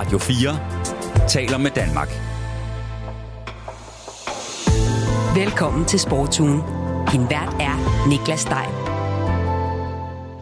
[0.00, 2.08] Radio 4 taler med Danmark.
[5.36, 6.60] Velkommen til Sportsugen.
[7.12, 7.76] Din vært er
[8.08, 8.74] Niklas Stein.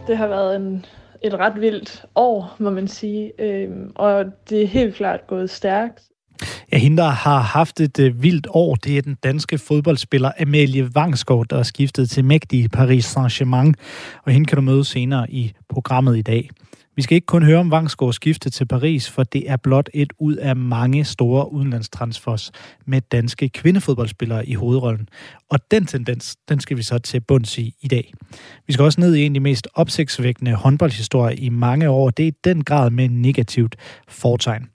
[0.07, 0.85] Det har været en,
[1.23, 3.31] et ret vildt år, må man sige.
[3.39, 6.03] Øhm, og det er helt klart gået stærkt.
[6.71, 10.95] Ja, hende, der har haft et øh, vildt år, det er den danske fodboldspiller Amalie
[10.95, 13.73] Vangsgaard, der er skiftet til mægtige Paris Saint-Germain.
[14.25, 16.49] Og hende kan du møde senere i programmet i dag.
[16.99, 20.13] Vi skal ikke kun høre om Vangsgaards skifte til Paris, for det er blot et
[20.19, 22.51] ud af mange store udenlandstransfers
[22.85, 25.09] med danske kvindefodboldspillere i hovedrollen.
[25.49, 28.13] Og den tendens, den skal vi så til bunds i i dag.
[28.67, 32.09] Vi skal også ned i en af de mest opsigtsvækkende håndboldhistorier i mange år.
[32.09, 33.75] Det er i den grad med negativt
[34.07, 34.67] fortegn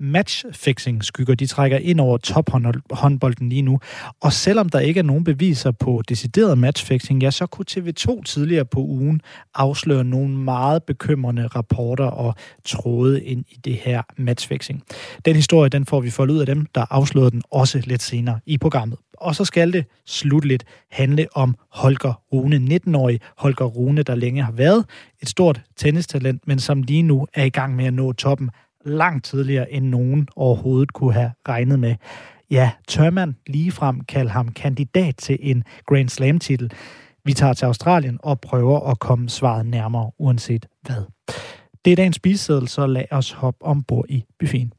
[0.00, 3.78] matchfixing skygger, de trækker ind over tophåndbolden lige nu.
[4.20, 8.64] Og selvom der ikke er nogen beviser på decideret matchfixing, ja, så kunne TV2 tidligere
[8.64, 9.20] på ugen
[9.54, 14.82] afsløre nogle meget bekymrende rapporter og tråde ind i det her matchfixing.
[15.24, 18.40] Den historie, den får vi foldet ud af dem, der afslørede den også lidt senere
[18.46, 18.98] i programmet.
[19.18, 24.52] Og så skal det slutligt handle om Holger Rune, 19-årig Holger Rune, der længe har
[24.52, 24.84] været
[25.22, 28.50] et stort tennistalent, men som lige nu er i gang med at nå toppen
[28.86, 31.94] langt tidligere, end nogen overhovedet kunne have regnet med.
[32.50, 36.72] Ja, tør man ligefrem kalde ham kandidat til en Grand Slam-titel?
[37.24, 41.04] Vi tager til Australien og prøver at komme svaret nærmere, uanset hvad.
[41.84, 44.72] Det er dagens spiseseddel, så lad os hoppe ombord i buffeten.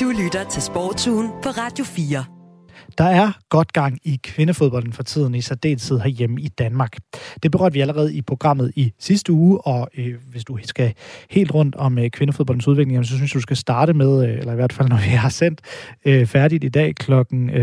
[0.00, 2.41] Du lytter til Sportsugen på Radio 4.
[2.98, 6.96] Der er godt gang i kvindefodbolden for tiden, i særdeleshed herhjemme i Danmark.
[7.42, 10.94] Det berørte vi allerede i programmet i sidste uge, og øh, hvis du skal
[11.30, 14.52] helt rundt om øh, kvindefodboldens udvikling, så synes jeg, du skal starte med, øh, eller
[14.52, 15.60] i hvert fald når vi har sendt
[16.04, 17.12] øh, færdigt i dag kl.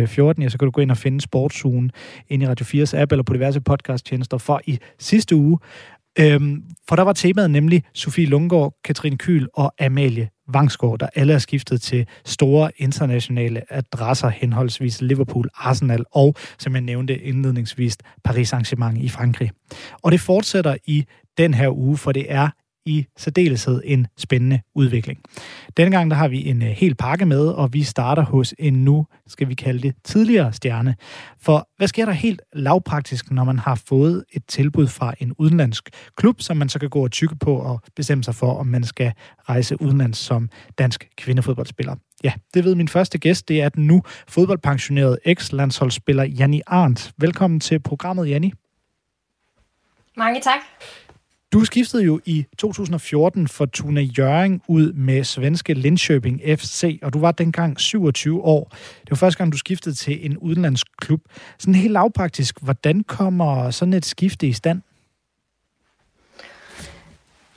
[0.07, 1.91] 14, øh, ja, så kan du gå ind og finde Sportsugen
[2.27, 5.59] ind i Radio 4's app eller på diverse podcasttjenester for i sidste uge.
[6.20, 11.34] Øhm, for der var temaet nemlig Sofie Lundgaard, Katrine Kyl og Amalie Vangsgaard, der alle
[11.34, 18.53] er skiftet til store internationale adresser, henholdsvis Liverpool, Arsenal og, som jeg nævnte indledningsvis, Paris
[18.53, 19.52] Saint-Germain i Frankrig.
[20.03, 21.06] Og det fortsætter i
[21.38, 22.50] den her uge, for det er
[22.89, 25.19] i særdeleshed en spændende udvikling.
[25.77, 28.73] Denne gang der har vi en øh, hel pakke med, og vi starter hos en
[28.73, 30.95] nu, skal vi kalde det, tidligere stjerne.
[31.41, 35.89] For hvad sker der helt lavpraktisk, når man har fået et tilbud fra en udenlandsk
[36.16, 38.83] klub, som man så kan gå og tykke på og bestemme sig for, om man
[38.83, 39.13] skal
[39.49, 41.95] rejse udenlands som dansk kvindefodboldspiller?
[42.23, 47.11] Ja, det ved min første gæst, det er den nu fodboldpensionerede eks-landsholdsspiller Janni Arndt.
[47.17, 48.53] Velkommen til programmet, Janni.
[50.17, 50.59] Mange tak.
[51.53, 57.19] Du skiftede jo i 2014 for Tuna Jøring ud med svenske Linköping FC, og du
[57.19, 58.69] var dengang 27 år.
[59.01, 61.21] Det var første gang, du skiftede til en udenlandsk klub.
[61.59, 64.81] Sådan helt lavpraktisk, hvordan kommer sådan et skifte i stand?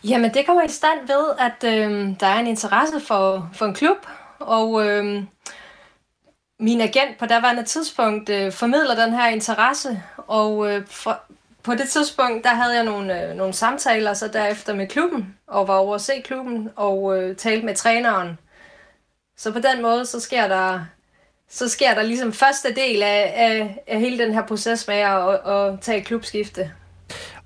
[0.05, 3.75] Jamen, det kommer i stand ved, at øh, der er en interesse for, for en
[3.75, 3.97] klub,
[4.39, 5.23] og øh,
[6.61, 11.23] min agent på daværende tidspunkt øh, formidler den her interesse, og øh, for,
[11.63, 15.69] på det tidspunkt, der havde jeg nogle, øh, nogle samtaler så derefter med klubben, og
[15.69, 18.39] var over at se klubben, og øh, talte med træneren.
[19.37, 20.85] Så på den måde, så sker der,
[21.49, 25.29] så sker der ligesom første del af, af, af hele den her proces med at,
[25.29, 26.73] at, at tage klubskifte.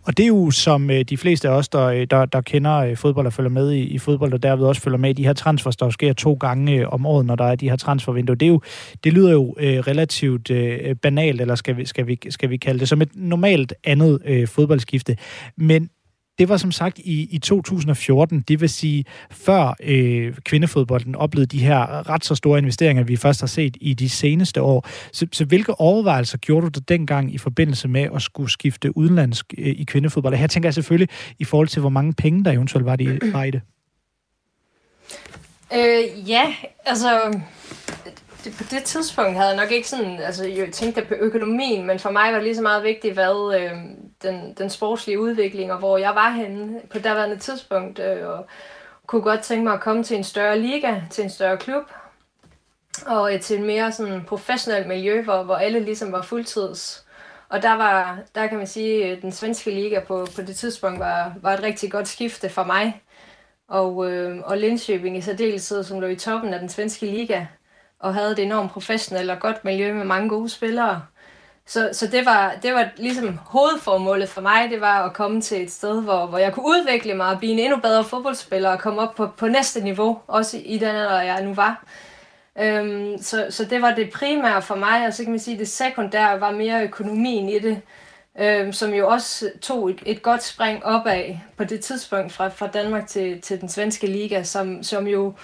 [0.06, 2.76] Og det er jo som øh, de fleste af os, der, øh, der, der kender
[2.76, 5.24] øh, fodbold og følger med i, i fodbold, og derved også følger med i de
[5.24, 8.34] her transfers, der sker to gange om året, når der er de her transfervinduer.
[8.34, 8.60] Det, er jo,
[9.04, 12.80] det lyder jo øh, relativt øh, banalt, eller skal vi, skal, vi, skal vi kalde
[12.80, 15.16] det, som et normalt andet øh, fodboldskifte.
[15.56, 15.90] Men
[16.38, 21.58] det var som sagt i, i 2014, det vil sige før øh, kvindefodbolden oplevede de
[21.58, 24.88] her ret så store investeringer, vi først har set i de seneste år.
[25.12, 29.66] Så, så hvilke overvejelser gjorde du dengang i forbindelse med at skulle skifte udenlandsk øh,
[29.66, 30.34] i kvindefodbold?
[30.34, 31.08] Her tænker jeg selvfølgelig
[31.38, 33.60] i forhold til, hvor mange penge der eventuelt var, de, var i det.
[35.74, 36.54] Øh, ja,
[36.86, 37.40] altså
[38.50, 42.10] på det tidspunkt havde jeg nok ikke sådan, altså jeg tænkte på økonomien, men for
[42.10, 43.72] mig var det lige så meget vigtigt, hvad øh,
[44.22, 48.46] den, den sportslige udvikling, og hvor jeg var henne på daværende tidspunkt, øh, og
[49.06, 51.84] kunne godt tænke mig at komme til en større liga, til en større klub,
[53.06, 57.06] og øh, til en mere sådan professionelt miljø, hvor, hvor alle ligesom var fuldtids.
[57.48, 60.98] Og der var, der kan man sige, at den svenske liga på, på det tidspunkt
[60.98, 63.02] var, var et rigtig godt skifte for mig.
[63.68, 67.46] Og, øh, og Linköping i særdeleshed, som lå i toppen af den svenske liga,
[68.00, 71.02] og havde et enormt professionelt og godt miljø med mange gode spillere.
[71.66, 75.62] Så, så det, var, det var ligesom hovedformålet for mig, det var at komme til
[75.62, 78.78] et sted, hvor, hvor jeg kunne udvikle mig og blive en endnu bedre fodboldspiller og
[78.80, 81.84] komme op på, på næste niveau, også i den alder, jeg nu var.
[82.58, 85.60] Øhm, så, så det var det primære for mig, og så kan man sige, at
[85.60, 87.82] det sekundære var mere økonomien i det.
[88.40, 92.66] øhm, som jo også tog et, et godt spring opad på det tidspunkt fra, fra
[92.66, 95.34] Danmark til, til den svenske liga, som, som jo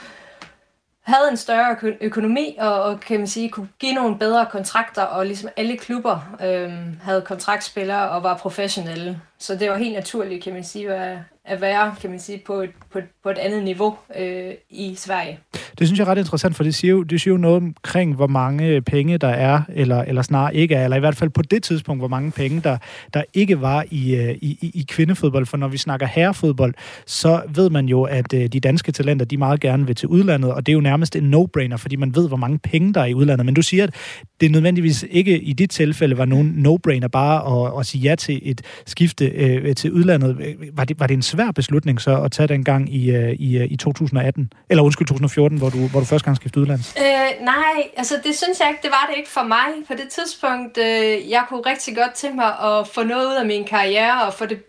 [1.02, 5.26] havde en større økonomi og, og kan man sige, kunne give nogle bedre kontrakter, og
[5.26, 6.72] ligesom alle klubber øh,
[7.02, 9.20] havde kontraktspillere og var professionelle.
[9.42, 12.54] Så det var helt naturligt, kan man sige, at, at være kan man sige, på,
[12.54, 15.38] et, på, et, på et andet niveau øh, i Sverige.
[15.78, 18.14] Det synes jeg er ret interessant, for det siger, jo, det siger jo noget omkring,
[18.14, 21.30] hvor mange øh, penge der er, eller, eller snarere ikke er, eller i hvert fald
[21.30, 22.78] på det tidspunkt, hvor mange penge der,
[23.14, 25.46] der ikke var i, øh, i, i kvindefodbold.
[25.46, 26.74] For når vi snakker herrefodbold,
[27.06, 30.52] så ved man jo, at øh, de danske talenter, de meget gerne vil til udlandet,
[30.52, 33.06] og det er jo nærmest en no-brainer, fordi man ved, hvor mange penge der er
[33.06, 33.46] i udlandet.
[33.46, 33.94] Men du siger, at
[34.40, 38.40] det nødvendigvis ikke i dit tilfælde var nogen no-brainer bare at, at sige ja til
[38.42, 40.56] et skifte Øh, øh, til udlandet.
[40.72, 43.58] Var det, var det en svær beslutning så at tage den gang i, øh, i,
[43.58, 44.52] øh, i 2018?
[44.70, 46.94] Eller undskyld, 2014, hvor du, hvor du første gang skiftede udlands?
[46.98, 49.68] Øh, nej, altså det synes jeg ikke, det var det ikke for mig.
[49.88, 53.46] På det tidspunkt, øh, jeg kunne rigtig godt tænke mig at få noget ud af
[53.46, 54.62] min karriere, og få det,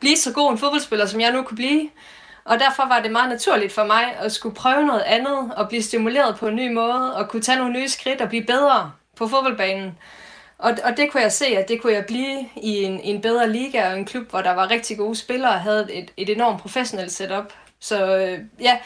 [0.00, 1.88] blive så god en fodboldspiller, som jeg nu kunne blive.
[2.44, 5.82] Og derfor var det meget naturligt for mig at skulle prøve noget andet, og blive
[5.82, 9.28] stimuleret på en ny måde, og kunne tage nogle nye skridt og blive bedre på
[9.28, 9.98] fodboldbanen.
[10.58, 13.52] Og, og det kunne jeg se, at det kunne jeg blive i en, en bedre
[13.52, 16.60] liga og en klub, hvor der var rigtig gode spillere og havde et, et enormt
[16.60, 17.52] professionelt setup.
[17.80, 18.78] Så øh, ja,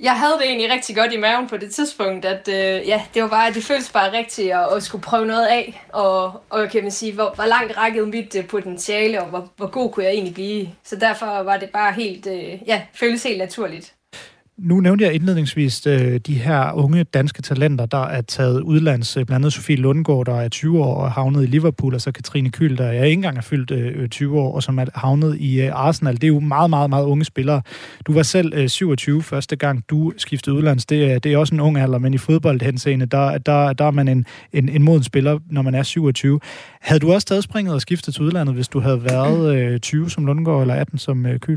[0.00, 3.22] jeg havde det egentlig rigtig godt i maven på det tidspunkt, at øh, ja, det
[3.22, 6.82] var bare, det føltes bare rigtigt at, at skulle prøve noget af, og, og kan
[6.82, 10.12] man sige, hvor, hvor langt rækkede mit øh, potentiale, og hvor, hvor god kunne jeg
[10.12, 10.68] egentlig blive.
[10.84, 13.95] Så derfor var det bare helt, øh, ja, føles helt naturligt.
[14.58, 19.16] Nu nævnte jeg indledningsvis øh, de her unge danske talenter, der er taget udlands.
[19.16, 22.12] Øh, blandt andet Sofie Lundgaard, der er 20 år og havnet i Liverpool, og så
[22.12, 25.36] Katrine Kyl, der er ikke engang er fyldt øh, 20 år, og som er havnet
[25.40, 26.14] i øh, Arsenal.
[26.14, 27.62] Det er jo meget, meget, meget unge spillere.
[28.06, 30.86] Du var selv øh, 27 første gang, du skiftede udlands.
[30.86, 33.90] Det, er, det er også en ung alder, men i fodboldhenseende, der, der, der er
[33.90, 36.40] man en, en, en moden spiller, når man er 27.
[36.80, 40.10] Havde du også taget springet og skiftet til udlandet, hvis du havde været øh, 20
[40.10, 41.56] som Lundgaard eller 18 som øh, Kyl?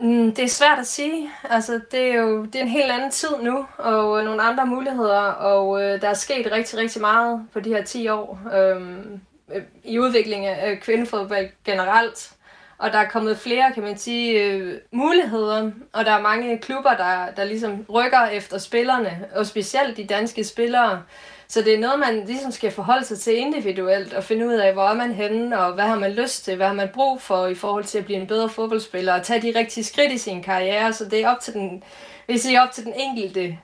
[0.00, 1.30] Mm, det er svært at sige.
[1.50, 4.66] Altså, det er jo det er en helt anden tid nu, og øh, nogle andre
[4.66, 9.20] muligheder, og øh, der er sket rigtig, rigtig meget på de her 10 år øhm,
[9.54, 12.32] øh, i udviklingen af øh, kvindefodbold generelt.
[12.78, 16.96] Og der er kommet flere, kan man sige, øh, muligheder, og der er mange klubber,
[16.96, 21.02] der, der ligesom rykker efter spillerne, og specielt de danske spillere.
[21.48, 24.72] Så det er noget, man ligesom skal forholde sig til individuelt og finde ud af,
[24.72, 27.46] hvor er man henne, og hvad har man lyst til, hvad har man brug for
[27.46, 30.42] i forhold til at blive en bedre fodboldspiller, og tage de rigtige skridt i sin
[30.42, 30.92] karriere.
[30.92, 31.82] Så det er op til den,
[32.26, 33.58] vil sige, op til den enkelte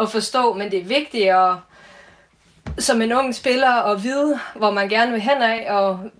[0.00, 1.54] at forstå, men det er vigtigt at,
[2.78, 6.10] som en ung spiller at vide, hvor man gerne vil hen af, og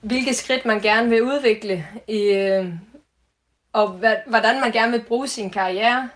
[0.00, 2.66] hvilke skridt man gerne vil udvikle, i, øh,
[3.72, 3.88] og
[4.26, 6.08] hvordan man gerne vil bruge sin karriere.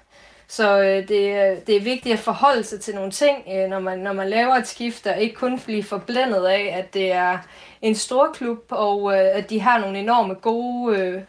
[0.55, 3.79] Så øh, det, øh, det er vigtigt at forholde sig til nogle ting, øh, når,
[3.79, 7.39] man, når man laver et skift, og ikke kun blive forblændet af, at det er
[7.83, 11.23] en stor klub, og øh, at de har nogle enorme gode øh,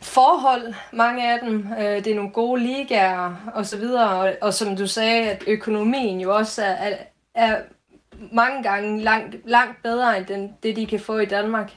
[0.00, 1.66] forhold, mange af dem.
[1.78, 6.36] Øh, det er nogle gode ligaer osv., og, og som du sagde, at økonomien jo
[6.36, 6.96] også er, er,
[7.34, 7.56] er
[8.32, 11.72] mange gange langt, langt bedre end den, det, de kan få i Danmark.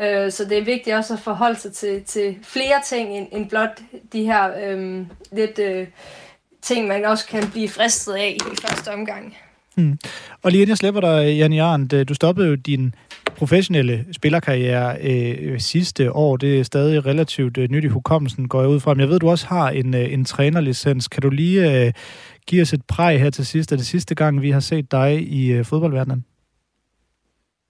[0.00, 3.48] Øh, så det er vigtigt også at forholde sig til, til flere ting end, end
[3.48, 5.86] blot de her øh, lidt øh,
[6.62, 9.36] ting, man også kan blive fristet af i første omgang.
[9.74, 9.98] Hmm.
[10.42, 12.94] Og lige inden jeg slipper dig, Jan øh, du stoppede jo din
[13.36, 16.36] professionelle spillerkarriere øh, sidste år.
[16.36, 18.94] Det er stadig relativt øh, nyt i hukommelsen, går jeg ud fra.
[18.94, 21.08] Men jeg ved, du også har en, øh, en trænerlicens.
[21.08, 21.92] Kan du lige øh,
[22.46, 23.72] give os et præg her til sidst?
[23.72, 26.24] Er det sidste gang, vi har set dig i øh, fodboldverdenen?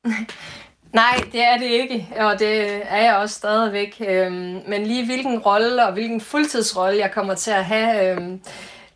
[0.92, 4.02] Nej, det er det ikke, og det er jeg også stadigvæk.
[4.08, 8.40] Øhm, men lige hvilken rolle og hvilken fuldtidsrolle jeg kommer til at have, øhm,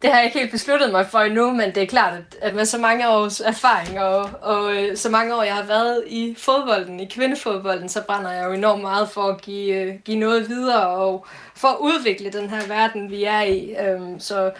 [0.02, 2.64] det har jeg ikke helt besluttet mig for endnu, men det er klart, at med
[2.64, 7.00] så mange års erfaring og, og øh, så mange år, jeg har været i fodbolden,
[7.00, 10.86] i kvindefodbolden, så brænder jeg jo enormt meget for at give, øh, give noget videre
[10.86, 13.74] og for at udvikle den her verden, vi er i.
[13.86, 14.52] Øhm, så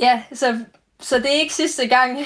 [0.00, 0.58] ja, så,
[1.00, 2.18] så det er ikke sidste gang,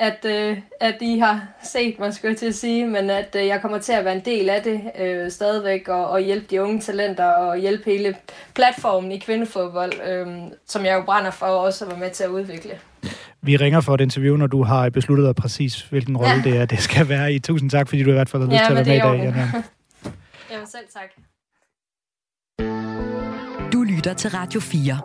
[0.00, 3.46] at, øh, at I har set mig, skulle jeg til at sige, men at øh,
[3.46, 6.62] jeg kommer til at være en del af det øh, stadigvæk, og, og hjælpe de
[6.62, 8.16] unge talenter, og hjælpe hele
[8.54, 10.26] platformen i kvindefodbold, øh,
[10.66, 12.70] som jeg jo brænder for også at være med til at udvikle.
[13.42, 16.50] Vi ringer for et interview, når du har besluttet dig præcis, hvilken rolle ja.
[16.50, 17.38] det er, det skal være i.
[17.38, 19.32] Tusind tak, fordi du i hvert fald har lyst ja, til at være med i
[19.32, 19.34] dag.
[19.36, 19.62] Ja,
[20.52, 21.10] Jamen selv tak.
[23.72, 25.00] Du lytter til Radio 4.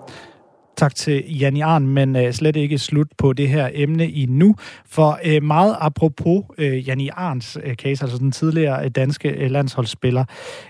[0.82, 4.56] Tak til Jan Arn, men øh, slet ikke slut på det her emne endnu.
[4.86, 9.52] For øh, meget apropos øh, Jan Arns øh, case, altså den tidligere øh, danske øh,
[9.52, 10.26] landsholdsspiller,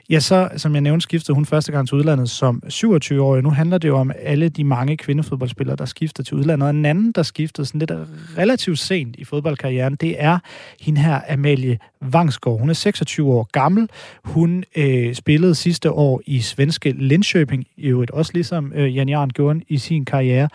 [0.10, 3.44] ja, så som jeg nævnte, skiftede hun første gang til udlandet som 27-årig.
[3.44, 6.64] Nu handler det jo om alle de mange kvindefodboldspillere, der skifter til udlandet.
[6.64, 7.92] Og en anden, der skiftede sådan lidt
[8.38, 10.40] relativt sent i fodboldkarrieren, det er
[10.82, 12.60] hende her, Amalie Vangsgaard.
[12.60, 13.90] Hun er 26 år gammel.
[14.24, 19.30] Hun øh, spillede sidste år i svenske Linköping, i øvrigt også ligesom øh, Jan Arn
[19.30, 20.50] gjorde i sin karriere.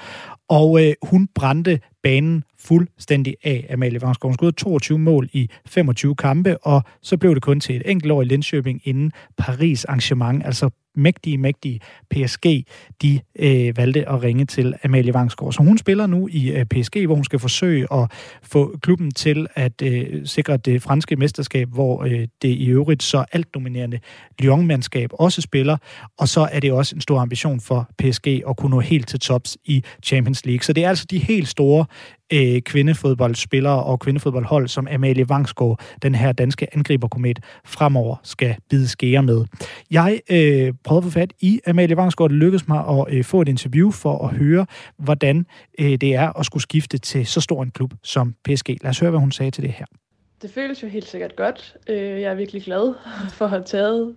[0.48, 4.30] Og øh, hun brændte banen fuldstændig af Amalie Vangsgaard.
[4.30, 8.12] Hun skudde 22 mål i 25 kampe, og så blev det kun til et enkelt
[8.12, 12.66] år i Linköping inden Paris arrangement, altså mægtige, mægtige PSG,
[13.02, 15.52] de øh, valgte at ringe til Amalie Vangsgaard.
[15.52, 18.10] Så hun spiller nu i øh, PSG, hvor hun skal forsøge at
[18.42, 23.24] få klubben til at øh, sikre det franske mesterskab, hvor øh, det i øvrigt så
[23.32, 23.98] alt dominerende
[24.38, 25.76] Lyon-mandskab også spiller.
[26.18, 29.20] Og så er det også en stor ambition for PSG at kunne nå helt til
[29.20, 30.62] tops i Champions League.
[30.62, 31.86] Så det er altså de helt store
[32.32, 39.22] øh, kvindefodboldspillere og kvindefodboldhold, som Amalie Vangsgaard, den her danske angriberkomet, fremover skal bide skære
[39.22, 39.44] med.
[39.90, 42.30] Jeg øh, prøvede at få fat i Amalie Vangsgaard.
[42.30, 44.66] Det lykkedes mig at øh, få et interview for at høre,
[44.98, 45.46] hvordan
[45.78, 48.68] øh, det er at skulle skifte til så stor en klub som PSG.
[48.82, 49.86] Lad os høre, hvad hun sagde til det her.
[50.42, 51.76] Det føles jo helt sikkert godt.
[51.88, 52.94] Øh, jeg er virkelig glad
[53.36, 54.14] for at have taget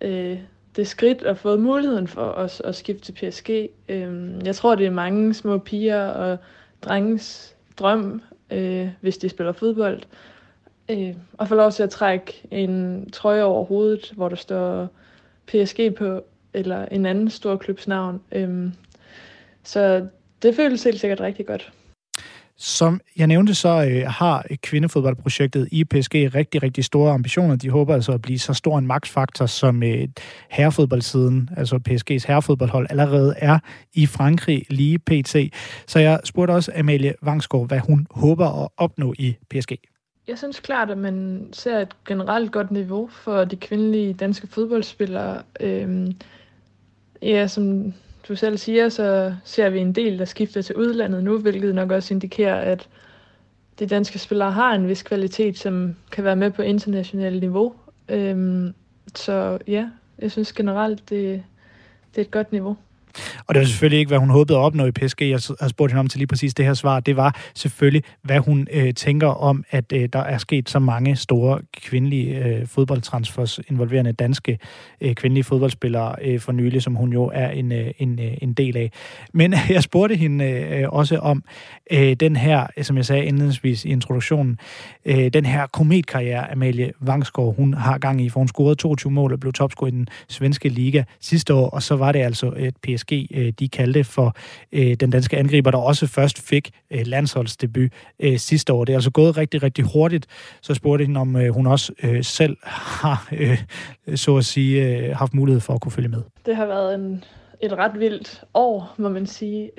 [0.00, 0.38] øh,
[0.76, 3.50] det skridt og fået muligheden for os at skifte til PSG.
[3.88, 6.38] Øh, jeg tror, det er mange små piger og
[6.82, 10.02] drengens drøm, øh, hvis de spiller fodbold.
[10.90, 14.88] Øh, og få lov til at trække en trøje over hovedet, hvor der står
[15.46, 16.24] PSG på,
[16.54, 18.22] eller en anden stor klubs navn.
[18.32, 18.68] Øh,
[19.62, 20.06] så
[20.42, 21.72] det føles helt sikkert rigtig godt.
[22.64, 27.56] Som jeg nævnte, så øh, har øh, kvindefodboldprojektet i PSG rigtig, rigtig store ambitioner.
[27.56, 30.08] De håber altså at blive så stor en magtfaktor, som øh,
[30.50, 33.58] herrefodboldsiden, altså PSG's herrefodboldhold, allerede er
[33.94, 35.36] i Frankrig lige pt.
[35.86, 39.72] Så jeg spurgte også Amalie Vangsgaard, hvad hun håber at opnå i PSG.
[40.28, 45.42] Jeg synes klart, at man ser et generelt godt niveau for de kvindelige danske fodboldspillere.
[45.60, 46.12] Øhm,
[47.22, 47.92] ja, som
[48.28, 51.90] du selv siger, så ser vi en del, der skifter til udlandet nu, hvilket nok
[51.90, 52.88] også indikerer, at
[53.78, 57.74] de danske spillere har en vis kvalitet, som kan være med på internationalt niveau.
[58.08, 58.74] Øhm,
[59.14, 61.44] så ja, jeg synes generelt, det,
[62.14, 62.76] det er et godt niveau.
[63.46, 65.20] Og det var selvfølgelig ikke, hvad hun håbede at opnå i PSG.
[65.20, 67.00] Jeg har spurgt hende om til lige præcis det her svar.
[67.00, 71.16] Det var selvfølgelig, hvad hun øh, tænker om, at øh, der er sket så mange
[71.16, 74.58] store kvindelige øh, fodboldtransfers involverende danske
[75.00, 78.52] øh, kvindelige fodboldspillere øh, for nylig, som hun jo er en, øh, en, øh, en
[78.52, 78.90] del af.
[79.32, 81.44] Men jeg spurgte hende øh, også om
[81.90, 84.58] øh, den her, som jeg sagde indledningsvis i introduktionen,
[85.04, 89.32] øh, den her kometkarriere, Amalie Vangsgaard, hun har gang i, for hun scorede 22 mål
[89.32, 92.62] og blev topscorer i den svenske liga sidste år, og så var det altså øh,
[92.62, 94.36] et PSG PSG, øh, de kaldte for
[94.72, 97.90] øh, den danske angriber, der også først fik øh, landsholdsdebut
[98.20, 98.84] øh, sidste år.
[98.84, 100.26] Det er altså gået rigtig, rigtig hurtigt.
[100.62, 103.28] Så spurgte hende, om øh, hun også øh, selv har,
[104.16, 106.22] så at sige, haft mulighed for at kunne følge med.
[106.46, 107.24] Det har været en,
[107.60, 109.70] et ret vildt år, må man sige.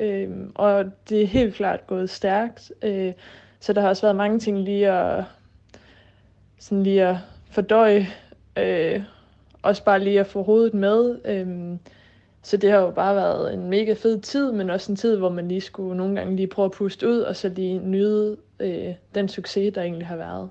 [0.56, 2.72] og det er helt klart gået stærkt.
[3.60, 5.24] så der har også været mange ting lige at,
[6.60, 7.18] sådan lige at
[7.52, 8.08] fordøje.
[9.62, 11.18] også bare lige at få hovedet med.
[12.44, 15.30] Så det har jo bare været en mega fed tid, men også en tid, hvor
[15.30, 18.94] man lige skulle nogle gange lige prøve at puste ud, og så lige nyde øh,
[19.16, 20.50] den succes, der egentlig har været.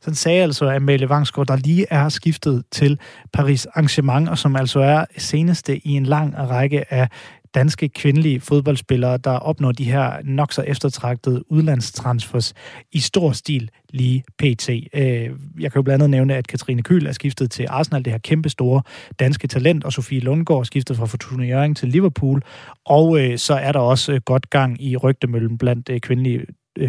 [0.00, 2.98] Sådan sagde altså Amalie Vangsgaard, der lige er skiftet til
[3.32, 7.08] Paris Arrangement, og som altså er seneste i en lang række af
[7.54, 12.54] danske kvindelige fodboldspillere, der opnår de her nok så eftertragtede udlandstransfers
[12.92, 14.68] i stor stil lige pt.
[14.68, 18.12] Øh, jeg kan jo blandt andet nævne, at Katrine Kyl er skiftet til Arsenal, det
[18.12, 18.82] her kæmpe store
[19.18, 22.42] danske talent, og Sofie Lundgaard er skiftet fra Fortuna Jørgen til Liverpool,
[22.86, 26.46] og øh, så er der også øh, godt gang i rygtemøllen blandt kvindelige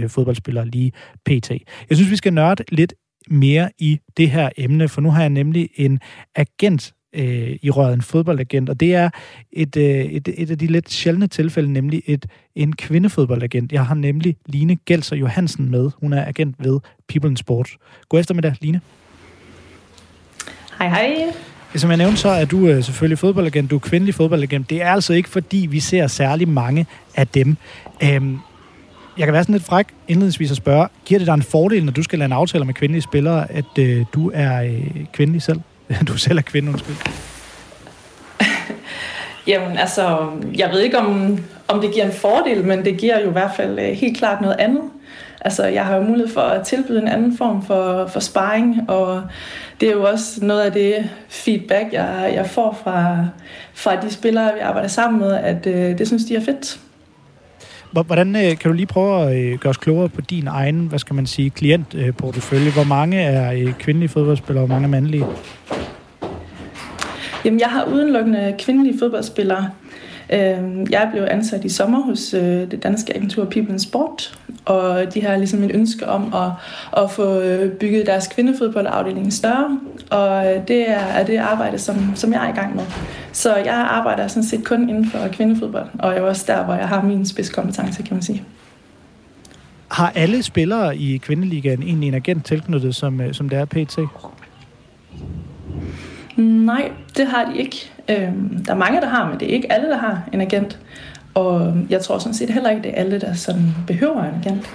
[0.08, 0.92] fodboldspillere lige
[1.26, 1.52] pt.
[1.90, 2.94] Jeg synes, vi skal nørde lidt
[3.30, 6.00] mere i det her emne, for nu har jeg nemlig en
[6.36, 9.10] agent øh, i røret en fodboldagent, og det er
[9.52, 12.26] et, øh, et, et af de lidt sjældne tilfælde, nemlig et,
[12.56, 13.72] en kvindefodboldagent.
[13.72, 15.92] Jeg har nemlig Line Gelser Johansen med.
[16.00, 17.70] Hun er agent ved People Sport.
[18.10, 18.82] God eftermiddag, Line.
[20.80, 21.34] Hej, hej.
[21.76, 23.72] Som jeg nævnte, så er du øh, selvfølgelig fodboldagent.
[23.72, 24.70] Du er kvindelig fodboldagent.
[24.70, 26.86] Det er altså ikke, fordi vi ser særlig mange
[27.16, 27.58] af dem.
[28.04, 28.40] Øhm,
[29.18, 31.92] jeg kan være sådan lidt fræk indledningsvis at spørge, giver det dig en fordel, når
[31.92, 35.60] du skal lave en aftale med kvindelige spillere, at øh, du er øh, kvindelig selv?
[36.08, 36.96] Du selv er kvinde, undskyld.
[39.48, 43.30] Jamen, altså, jeg ved ikke, om, om det giver en fordel, men det giver jo
[43.30, 44.84] i hvert fald øh, helt klart noget andet.
[45.42, 49.24] Altså, jeg har jo mulighed for at tilbyde en anden form for, for sparring, og
[49.82, 53.28] det er jo også noget af det feedback, jeg, jeg får fra,
[53.74, 56.80] fra de spillere, vi arbejder sammen med, at øh, det synes de er fedt.
[57.92, 61.00] Hvordan øh, kan du lige prøve at øh, gøre os klogere på din egen, hvad
[61.00, 62.72] skal man sige, klientportefølje?
[62.72, 65.26] Hvor mange er øh, kvindelige fodboldspillere, og hvor mange er mandlige?
[67.46, 69.70] Jamen, jeg har udelukkende kvindelige fodboldspillere.
[70.34, 74.39] Øhm, jeg blev ansat i sommer hos øh, det danske agentur People Sport,
[74.70, 76.52] og de har ligesom et ønske om at,
[77.04, 82.16] at få øh, bygget deres kvindefodboldafdeling større, og øh, det er, er det arbejde, som,
[82.16, 82.84] som jeg er i gang med.
[83.32, 86.74] Så jeg arbejder sådan set kun inden for kvindefodbold, og jeg er også der, hvor
[86.74, 88.44] jeg har min spidskompetence, kan man sige.
[89.92, 94.00] Har alle spillere i kvindeligaen egentlig en agent tilknyttet, som, som det er PT?
[96.38, 97.92] Nej, det har de ikke.
[98.10, 100.80] Øhm, der er mange, der har, men det er ikke alle, der har en agent.
[101.34, 104.70] Og jeg tror sådan set heller ikke, det er alle, der sådan behøver en agent.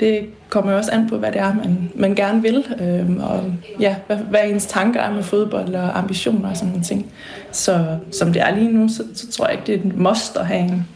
[0.00, 3.52] Det kommer jo også an på, hvad det er, man, man gerne vil, øhm, og
[3.80, 7.12] ja, hvad, hvad ens tanker er med fodbold og ambitioner og sådan nogle ting.
[7.52, 10.36] Så som det er lige nu, så, så tror jeg ikke, det er et must
[10.36, 10.86] at have en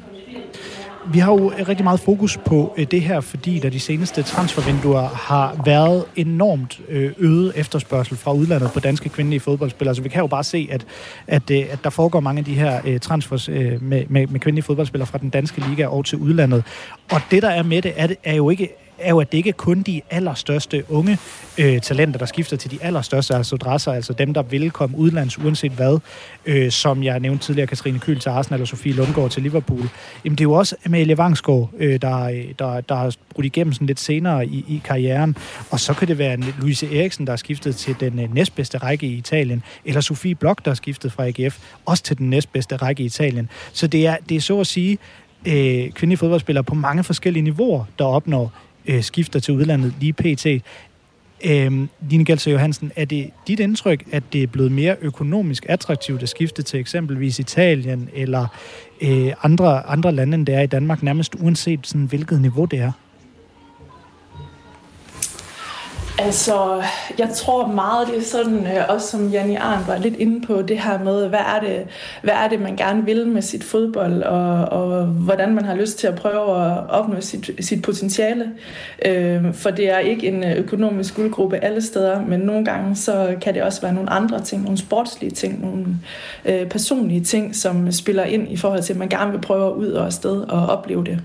[1.12, 5.08] vi har jo rigtig meget fokus på øh, det her, fordi der de seneste transfervinduer
[5.08, 9.94] har været enormt øh, øget efterspørgsel fra udlandet på danske kvindelige fodboldspillere.
[9.94, 10.86] Så vi kan jo bare se, at,
[11.26, 15.06] at, øh, at der foregår mange af de her transfers med, med, med kvindelige fodboldspillere
[15.06, 16.64] fra den danske liga og til udlandet.
[17.12, 18.68] Og det, der er med det, er, er jo ikke
[19.00, 21.18] er jo, at det ikke kun de allerstørste unge
[21.58, 25.38] øh, talenter, der skifter til de allerstørste altså adresser, altså dem, der vil komme udlands
[25.38, 25.98] uanset hvad,
[26.46, 29.88] øh, som jeg nævnte tidligere, Katrine Kyl til Arsenal og Sofie Lundgaard til Liverpool.
[30.24, 33.86] Jamen, det er jo også Amalie Vangsgaard, øh, der, der, der har brudt igennem sådan
[33.86, 35.36] lidt senere i, i karrieren,
[35.70, 39.06] og så kan det være Louise Eriksen, der er skiftet til den øh, næstbedste række
[39.06, 43.02] i Italien, eller Sofie Blok, der er skiftet fra AGF, også til den næstbedste række
[43.02, 43.48] i Italien.
[43.72, 44.98] Så det er, det er så at sige
[45.46, 48.52] øh, kvindelige fodboldspillere på mange forskellige niveauer, der opnår
[48.90, 50.46] øh, skifter til udlandet lige pt.
[51.44, 56.22] Øhm, Line Gelser Johansen, er det dit indtryk, at det er blevet mere økonomisk attraktivt
[56.22, 58.46] at skifte til eksempelvis Italien eller
[59.00, 62.78] øh, andre, andre lande, end det er i Danmark, nærmest uanset sådan, hvilket niveau det
[62.78, 62.92] er?
[66.24, 66.82] Altså,
[67.18, 70.62] jeg tror meget, det er sådan, øh, også som Janni Arndt var lidt inde på,
[70.62, 71.86] det her med, hvad er det,
[72.22, 75.98] hvad er det man gerne vil med sit fodbold, og, og hvordan man har lyst
[75.98, 78.52] til at prøve at opnå sit, sit potentiale.
[79.06, 83.34] Øh, for det er ikke en øh, økonomisk guldgruppe alle steder, men nogle gange så
[83.40, 85.86] kan det også være nogle andre ting, nogle sportslige ting, nogle
[86.44, 89.72] øh, personlige ting, som spiller ind i forhold til, at man gerne vil prøve at
[89.72, 91.20] ud og afsted og opleve det.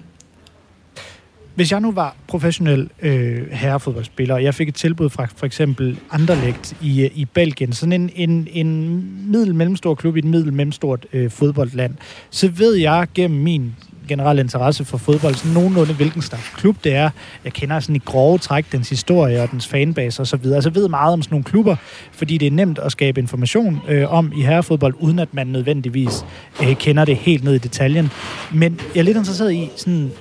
[1.56, 6.00] Hvis jeg nu var professionel øh, herrefodboldspiller, og jeg fik et tilbud fra for eksempel
[6.12, 11.32] Anderlecht i, øh, i Belgien, sådan en, en, en middel-mellemstor klub i et middel-mellemstort øh,
[11.32, 11.96] fodboldland,
[12.30, 13.76] så ved jeg gennem min
[14.08, 17.10] generelle interesse for fodbold, sådan nogenlunde hvilken slags klub det er.
[17.44, 20.56] Jeg kender sådan i grove træk dens historie og dens fanbase og så videre.
[20.56, 21.76] Altså, jeg ved meget om sådan nogle klubber,
[22.12, 26.26] fordi det er nemt at skabe information øh, om i herrefodbold, uden at man nødvendigvis
[26.64, 28.12] øh, kender det helt ned i detaljen.
[28.54, 30.12] Men jeg er lidt interesseret i, sådan,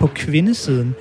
[0.00, 0.94] på kvindesiden.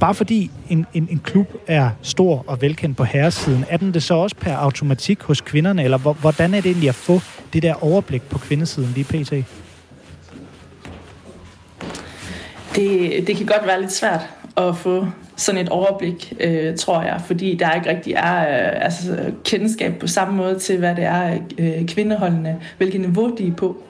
[0.00, 4.02] Bare fordi en, en, en klub er stor og velkendt på herresiden, er den det
[4.02, 7.20] så også per automatik hos kvinderne, eller hvordan er det egentlig at få
[7.52, 9.30] det der overblik på kvindesiden lige pt?
[12.76, 14.20] Det, det kan godt være lidt svært
[14.56, 19.12] at få sådan et overblik, øh, tror jeg, fordi der ikke rigtig er øh, altså,
[19.12, 23.52] øh, kendskab på samme måde til, hvad det er øh, kvindeholdene, hvilket niveau de er
[23.52, 23.82] på.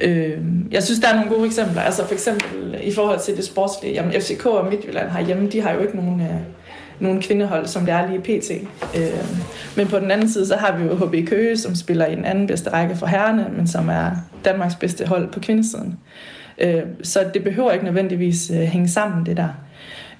[0.00, 0.38] Øh,
[0.70, 1.82] jeg synes, der er nogle gode eksempler.
[1.82, 3.94] Altså for eksempel i forhold til det sportslige.
[3.94, 6.36] Jamen FCK og Midtjylland herhjemme, de har jo ikke nogen, øh,
[7.00, 8.50] nogen kvindehold, som det er lige pt.
[8.96, 9.40] Øh,
[9.76, 12.24] men på den anden side, så har vi jo HB Køge, som spiller i den
[12.24, 14.10] anden bedste række for herrene, men som er
[14.44, 15.98] Danmarks bedste hold på kvindesiden.
[16.58, 19.48] Øh, så det behøver ikke nødvendigvis øh, hænge sammen, det der.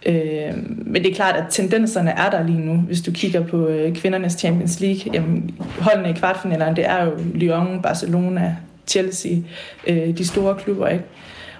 [0.06, 0.54] Øh,
[0.86, 2.74] men det er klart, at tendenserne er der lige nu.
[2.76, 7.12] Hvis du kigger på øh, kvindernes Champions League, jamen, holdene i kvartfinalerne, det er jo
[7.34, 9.32] Lyon, Barcelona, Chelsea,
[9.86, 11.04] øh, de store klubber, ikke?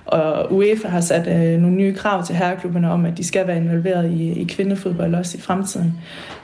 [0.07, 3.57] Og UEFA har sat øh, nogle nye krav til herreklubberne om, at de skal være
[3.57, 5.95] involveret i, i kvindefodbold også i fremtiden.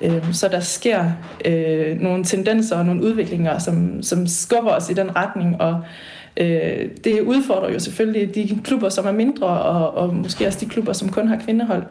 [0.03, 1.05] Øh, så der sker
[1.45, 5.81] øh, nogle tendenser og nogle udviklinger, som, som skubber os i den retning, og
[6.37, 10.67] øh, det udfordrer jo selvfølgelig de klubber, som er mindre, og, og måske også de
[10.67, 11.83] klubber, som kun har kvindehold.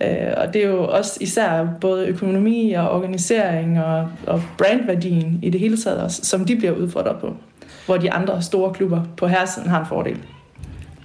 [0.00, 5.50] Øh, og det er jo også især både økonomi og organisering og, og brandværdien i
[5.50, 7.36] det hele taget, også, som de bliver udfordret på
[7.86, 10.18] hvor de andre store klubber på herresiden har en fordel.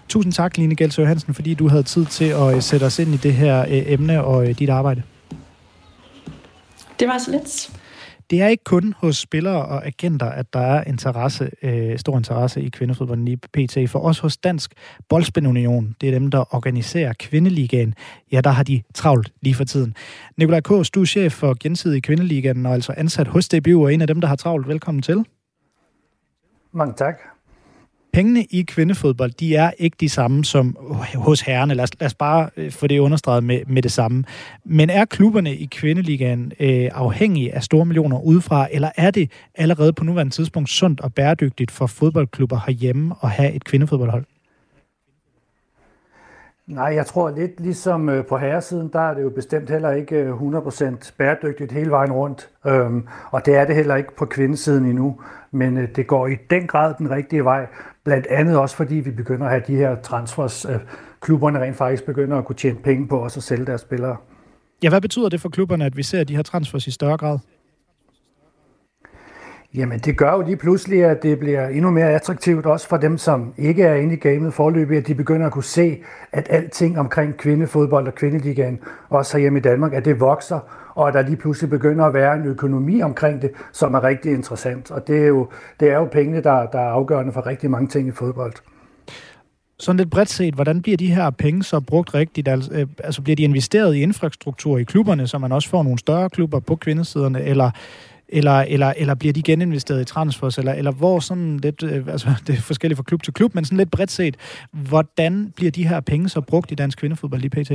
[0.10, 3.14] Tusind tak, Line Gelsø Hansen, fordi du havde tid til at øh, sætte os ind
[3.14, 5.04] i det her øh, emne og øh, dit arbejde.
[7.00, 7.72] Det var så lidt.
[8.32, 12.62] Det er ikke kun hos spillere og agenter, at der er interesse, øh, stor interesse
[12.62, 13.78] i kvindefodbolden i PT.
[13.90, 14.74] For os hos Dansk
[15.10, 17.94] Boldspænunion, det er dem, der organiserer kvindeligaen,
[18.32, 19.96] ja, der har de travlt lige for tiden.
[20.38, 24.02] Nikolaj Kås, du er chef for gensidig kvindeligaen og altså ansat hos DBU, og en
[24.02, 24.68] af dem, der har travlt.
[24.68, 25.26] Velkommen til.
[26.74, 27.20] Mange tak.
[28.14, 30.78] pengene i kvindefodbold, de er ikke de samme som
[31.16, 31.74] hos herrerne.
[31.74, 34.24] Lad os, lad os bare øh, få det understreget med, med det samme.
[34.64, 39.94] Men er klubberne i kvindeligaen øh, afhængige af store millioner udefra, eller er det allerede
[39.94, 44.26] på nuværende tidspunkt sundt og bæredygtigt for fodboldklubber herhjemme at have et kvindefodboldhold?
[46.68, 50.30] Nej, jeg tror lidt ligesom øh, på herresiden, der er det jo bestemt heller ikke
[50.30, 52.50] 100% øh, bæredygtigt hele vejen rundt.
[52.68, 55.20] Øhm, og det er det heller ikke på kvindesiden endnu.
[55.52, 57.68] Men øh, det går i den grad den rigtige vej.
[58.04, 60.66] Blandt andet også fordi vi begynder at have de her transfers.
[60.66, 60.80] Øh,
[61.22, 64.18] klubberne rent faktisk begynder at kunne tjene penge på os at sælge deres spillere.
[64.84, 67.40] Ja, hvad betyder det for klubberne, at vi ser de her transfers i større grad?
[69.76, 73.18] Jamen, det gør jo lige pludselig, at det bliver endnu mere attraktivt, også for dem,
[73.18, 75.98] som ikke er inde i gamet forløbig, at de begynder at kunne se,
[76.32, 78.80] at alting omkring kvindefodbold og kvindeligaen,
[79.10, 80.60] også herhjemme i Danmark, at det vokser,
[80.96, 84.32] og at der lige pludselig begynder at være en økonomi omkring det, som er rigtig
[84.32, 84.92] interessant.
[84.92, 85.48] Og det er jo,
[85.80, 88.54] det er jo pengene, der, der er afgørende for rigtig mange ting i fodbold.
[89.80, 92.48] Sådan lidt bredt set, hvordan bliver de her penge så brugt rigtigt?
[92.48, 96.30] Altså, altså bliver de investeret i infrastruktur i klubberne, så man også får nogle større
[96.30, 97.72] klubber på kvindesiderne, eller
[98.32, 102.28] eller, eller, eller bliver de geninvesteret i transfers, eller, eller hvor sådan lidt, øh, altså
[102.48, 104.38] det er forskelligt fra klub til klub, men sådan lidt bredt set,
[104.72, 107.72] hvordan bliver de her penge så brugt i dansk kvindefodbold lige pt?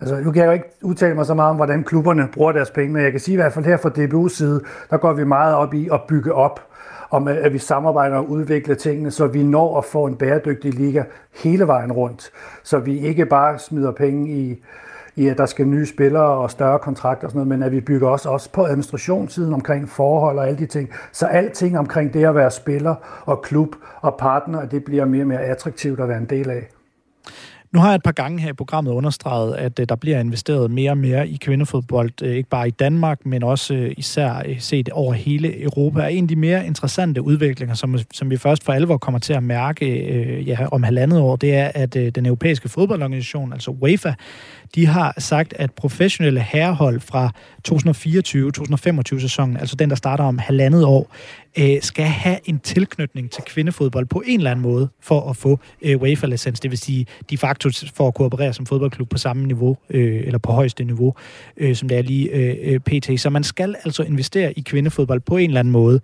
[0.00, 2.70] Altså, nu kan jeg jo ikke udtale mig så meget om, hvordan klubberne bruger deres
[2.70, 5.24] penge, men jeg kan sige i hvert fald her fra DBU's side, der går vi
[5.24, 6.60] meget op i at bygge op,
[7.10, 10.74] om øh, at vi samarbejder og udvikler tingene, så vi når at få en bæredygtig
[10.74, 11.02] liga
[11.42, 12.30] hele vejen rundt.
[12.62, 14.62] Så vi ikke bare smider penge i,
[15.18, 17.80] i, at der skal nye spillere og større kontrakter og sådan noget, men at vi
[17.80, 20.90] bygger også, også på administrationssiden omkring forhold og alle de ting.
[21.12, 23.68] Så alting omkring det at være spiller og klub
[24.00, 26.68] og partner, det bliver mere og mere attraktivt at være en del af.
[27.72, 30.70] Nu har jeg et par gange her i programmet understreget, at øh, der bliver investeret
[30.70, 34.88] mere og mere i kvindefodbold, øh, ikke bare i Danmark, men også øh, især set
[34.88, 36.02] over hele Europa.
[36.02, 39.32] Og en af de mere interessante udviklinger, som, som vi først for alvor kommer til
[39.32, 39.86] at mærke
[40.42, 44.12] ja, om halvandet år, det er, at den europæiske fodboldorganisation, altså UEFA,
[44.74, 47.30] de har sagt, at professionelle herrehold fra
[49.16, 51.14] 2024-2025 sæsonen, altså den, der starter om halvandet år,
[51.58, 55.60] øh, skal have en tilknytning til kvindefodbold på en eller anden måde for at få
[55.82, 56.60] øh, UEFA-licens.
[56.60, 60.38] Det vil sige, de facto for at kooperere som fodboldklub på samme niveau, øh, eller
[60.38, 61.14] på højeste niveau,
[61.56, 63.20] øh, som det er lige øh, øh pt.
[63.20, 66.00] Så man skal altså investere i kvindefodbold på en eller anden måde.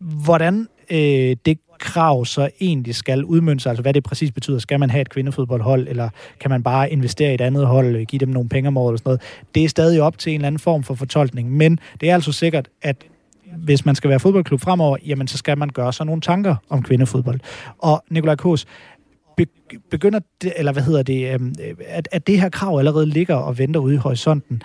[0.00, 4.58] Hvordan øh, det krav så egentlig skal udmønte sig, altså hvad det præcis betyder.
[4.58, 6.08] Skal man have et kvindefodboldhold, eller
[6.40, 8.90] kan man bare investere i et andet hold, øh, give dem nogle penge om året
[8.92, 9.20] eller sådan noget.
[9.54, 12.32] Det er stadig op til en eller anden form for fortolkning, men det er altså
[12.32, 12.96] sikkert, at
[13.56, 16.82] hvis man skal være fodboldklub fremover, jamen så skal man gøre sig nogle tanker om
[16.82, 17.40] kvindefodbold.
[17.78, 18.66] Og Nikolaj Kås,
[19.90, 21.54] begynder det, eller hvad hedder det, øhm,
[21.86, 24.62] at, at det her krav allerede ligger og venter ude i horisonten.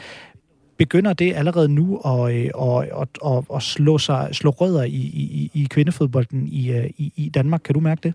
[0.78, 4.90] Begynder det allerede nu at, øh, at, at, at, at slå, sig, slå rødder i,
[4.90, 7.62] i, i kvindefodbolden i, øh, i, i Danmark?
[7.64, 8.14] Kan du mærke det?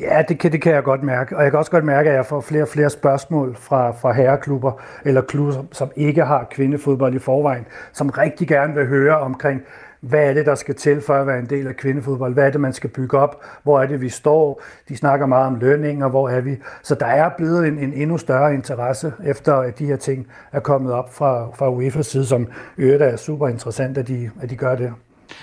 [0.00, 1.36] Ja, det kan, det kan jeg godt mærke.
[1.36, 4.12] Og jeg kan også godt mærke, at jeg får flere og flere spørgsmål fra, fra
[4.12, 4.72] herreklubber,
[5.04, 9.62] eller klubber, som ikke har kvindefodbold i forvejen, som rigtig gerne vil høre omkring,
[10.00, 12.34] hvad er det, der skal til for at være en del af kvindefodbold?
[12.34, 13.44] Hvad er det, man skal bygge op?
[13.62, 14.62] Hvor er det, vi står?
[14.88, 16.56] De snakker meget om lønninger, hvor er vi?
[16.82, 20.60] Så der er blevet en, en endnu større interesse, efter at de her ting er
[20.60, 24.56] kommet op fra, fra UEFA's side, som øvrigt er super interessant, at de, at de
[24.56, 24.92] gør det.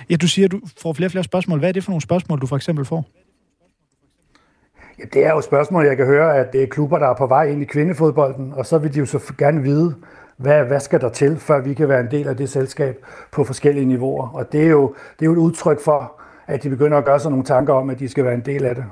[0.09, 1.59] Ja, du siger, at du får flere og flere spørgsmål.
[1.59, 3.05] Hvad er det for nogle spørgsmål, du for eksempel får?
[4.99, 7.15] Ja, det er jo et spørgsmål, jeg kan høre, at det er klubber, der er
[7.15, 9.95] på vej ind i kvindefodbolden, og så vil de jo så gerne vide,
[10.38, 13.43] hvad, hvad skal der til, før vi kan være en del af det selskab på
[13.43, 14.28] forskellige niveauer.
[14.28, 17.19] Og det er jo, det er jo et udtryk for, at de begynder at gøre
[17.19, 18.86] sig nogle tanker om, at de skal være en del af det.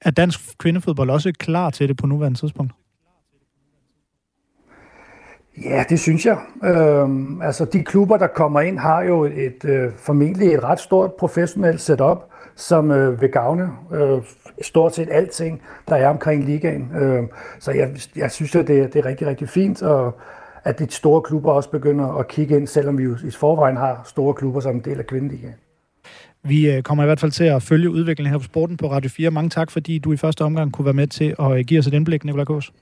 [0.00, 2.72] Er dansk kvindefodbold også klar til det på nuværende tidspunkt?
[5.64, 6.38] Ja, det synes jeg.
[6.64, 11.12] Øhm, altså, de klubber, der kommer ind, har jo et, øh, formentlig et ret stort
[11.18, 12.18] professionelt setup,
[12.56, 14.22] som øh, vil gavne øh,
[14.62, 16.90] stort set alting, der er omkring ligaen.
[16.96, 17.22] Øh,
[17.60, 20.20] så jeg, jeg synes, at det, det er rigtig, rigtig fint, og
[20.64, 24.02] at de store klubber også begynder at kigge ind, selvom vi jo i forvejen har
[24.06, 25.54] store klubber som en del af kvindeligaen.
[26.42, 29.10] Vi øh, kommer i hvert fald til at følge udviklingen her på Sporten på Radio
[29.10, 29.30] 4.
[29.30, 31.86] Mange tak, fordi du i første omgang kunne være med til at øh, give os
[31.86, 32.72] et indblik, Nikolaj Kås.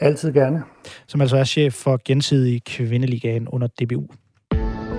[0.00, 0.62] Altid gerne.
[1.06, 4.06] Som altså er chef for gensidig kvindeligaen under DBU.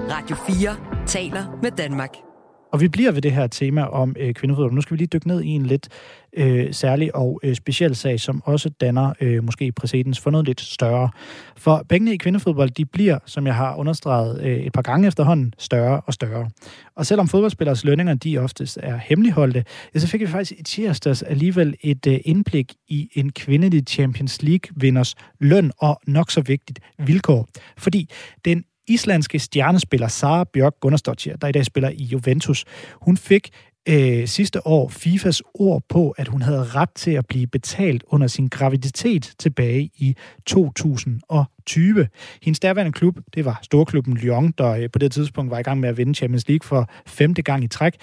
[0.10, 2.33] Radio 4 taler med Danmark.
[2.74, 4.74] Og vi bliver ved det her tema om øh, kvindefodbold.
[4.74, 5.90] Nu skal vi lige dykke ned i en lidt
[6.38, 10.62] øh, særlig og øh, speciel sag, som også danner øh, måske præcedens for noget lidt
[10.62, 11.10] større.
[11.58, 15.54] For pengene i kvindefodbold, de bliver, som jeg har understreget øh, et par gange efterhånden,
[15.58, 16.50] større og større.
[16.96, 21.22] Og selvom fodboldspillers lønninger, de oftest er hemmeligholdte, ja, så fik vi faktisk i tirsdags
[21.22, 27.48] alligevel et øh, indblik i en kvindelig Champions League-vinders løn og nok så vigtigt vilkår.
[27.78, 28.10] Fordi
[28.46, 32.65] den islandske stjernespiller Sara Bjørk Gunnarsdottir, der i dag spiller i Juventus,
[33.02, 33.50] hun fik
[33.89, 38.28] øh, sidste år FIFAs ord på, at hun havde ret til at blive betalt under
[38.28, 40.15] sin graviditet tilbage i
[40.46, 42.08] 2020.
[42.41, 45.80] Hendes derværende klub, det var storklubben Lyon, der øh, på det tidspunkt var i gang
[45.80, 47.93] med at vinde Champions League for femte gang i træk.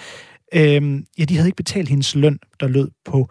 [0.54, 3.28] Øh, ja, de havde ikke betalt hendes løn, der lød på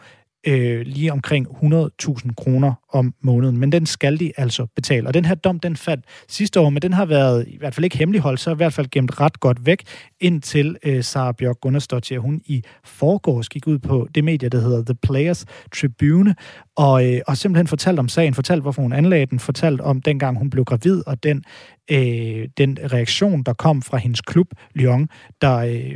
[0.48, 3.58] øh, lige omkring 100.000 kroner om måneden.
[3.58, 5.08] Men den skal de altså betale.
[5.08, 7.84] Og den her dom, den faldt sidste år, men den har været i hvert fald
[7.84, 9.84] ikke hemmeligholdt, så i hvert fald gemt ret godt væk,
[10.20, 14.84] indtil øh, Sara Bjørk Gunnarsdottir, hun i forgårs gik ud på det medie, der hedder
[14.84, 16.36] The Players Tribune,
[16.76, 20.38] og, øh, og simpelthen fortalt om sagen, fortalt, hvorfor hun anlagde den, fortalt om dengang
[20.38, 21.44] hun blev gravid, og den,
[21.92, 25.08] øh, den reaktion, der kom fra hendes klub, Lyon,
[25.42, 25.96] der øh,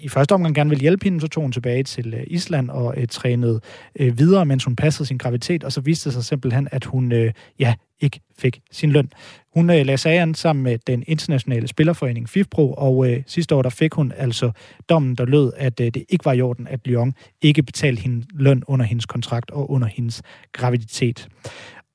[0.00, 2.94] i første omgang gerne ville hjælpe hende, så tog hun tilbage til øh, Island og
[2.96, 3.60] øh, trænede
[4.00, 7.12] øh, videre, mens hun passede sin graviditet, og så viste det sig simpelthen, at hun
[7.12, 9.10] øh, ja, ikke fik sin løn.
[9.54, 13.70] Hun øh, lagde sagen sammen med den internationale spillerforening FIFPro, og øh, sidste år der
[13.70, 14.50] fik hun altså
[14.88, 18.26] dommen, der lød, at øh, det ikke var i orden, at Lyon ikke betalte hende
[18.34, 21.28] løn under hendes kontrakt og under hendes graviditet.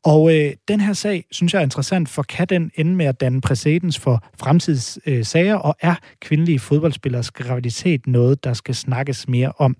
[0.05, 3.19] Og øh, den her sag, synes jeg er interessant, for kan den ende med at
[3.21, 9.27] danne præcedens for fremtidssager, øh, sager, og er kvindelige fodboldspillers graviditet noget, der skal snakkes
[9.27, 9.75] mere om?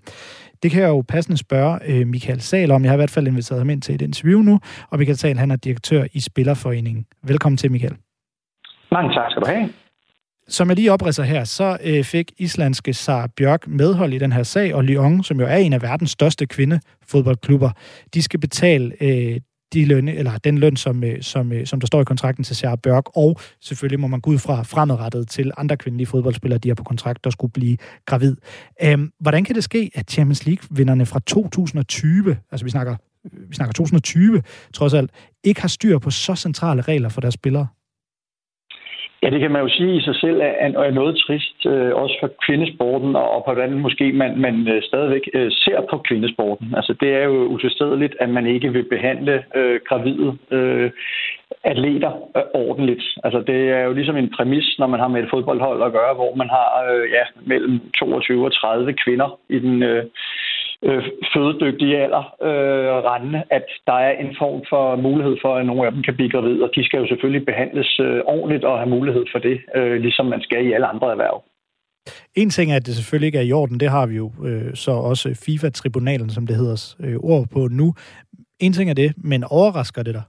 [0.62, 2.82] Det kan jeg jo passende spørge øh, Michael Sal om.
[2.82, 5.38] Jeg har i hvert fald inviteret ham ind til et interview nu, og Michael Sal,
[5.38, 7.06] han er direktør i Spillerforeningen.
[7.22, 7.96] Velkommen til, Michael.
[8.92, 9.68] Mange tak skal du have.
[10.48, 14.42] Som jeg lige opridser her, så øh, fik islandske Sara Bjørk medhold i den her
[14.42, 17.70] sag, og Lyon, som jo er en af verdens største kvindefodboldklubber,
[18.14, 19.40] de skal betale øh,
[19.72, 22.56] de løn, eller den løn, som, øh, som, øh, som der står i kontrakten til
[22.56, 26.70] Sarah Børk, og selvfølgelig må man gå ud fra fremadrettet til andre kvindelige fodboldspillere, de
[26.70, 28.36] er på kontrakt, der skulle blive gravid.
[28.82, 32.96] Øhm, hvordan kan det ske, at Champions League-vinderne fra 2020, altså vi snakker,
[33.48, 34.42] vi snakker 2020
[34.74, 35.10] trods alt,
[35.44, 37.66] ikke har styr på så centrale regler for deres spillere?
[39.22, 42.16] Ja, det kan man jo sige i sig selv er, er noget trist, øh, også
[42.20, 46.74] for kvindesporten, og, på hvordan måske man, man øh, stadigvæk øh, ser på kvindesporten.
[46.76, 50.90] Altså, det er jo utilstedeligt, at man ikke vil behandle øh, gravide øh,
[51.64, 53.04] atleter øh, ordentligt.
[53.24, 56.14] Altså, det er jo ligesom en præmis, når man har med et fodboldhold at gøre,
[56.14, 59.82] hvor man har øh, ja, mellem 22 og 30 kvinder i den...
[59.82, 60.04] Øh,
[60.84, 65.86] øh, fødedygtige alder øh, rende, at der er en form for mulighed for, at nogle
[65.86, 68.90] af dem kan blive gravide, og de skal jo selvfølgelig behandles øh, ordentligt og have
[68.90, 71.42] mulighed for det, øh, ligesom man skal i alle andre erhverv.
[72.34, 74.74] En ting er, at det selvfølgelig ikke er i orden, det har vi jo øh,
[74.74, 77.94] så også FIFA-tribunalen, som det hedder øh, ord på nu.
[78.60, 80.22] En ting er det, men overrasker det dig?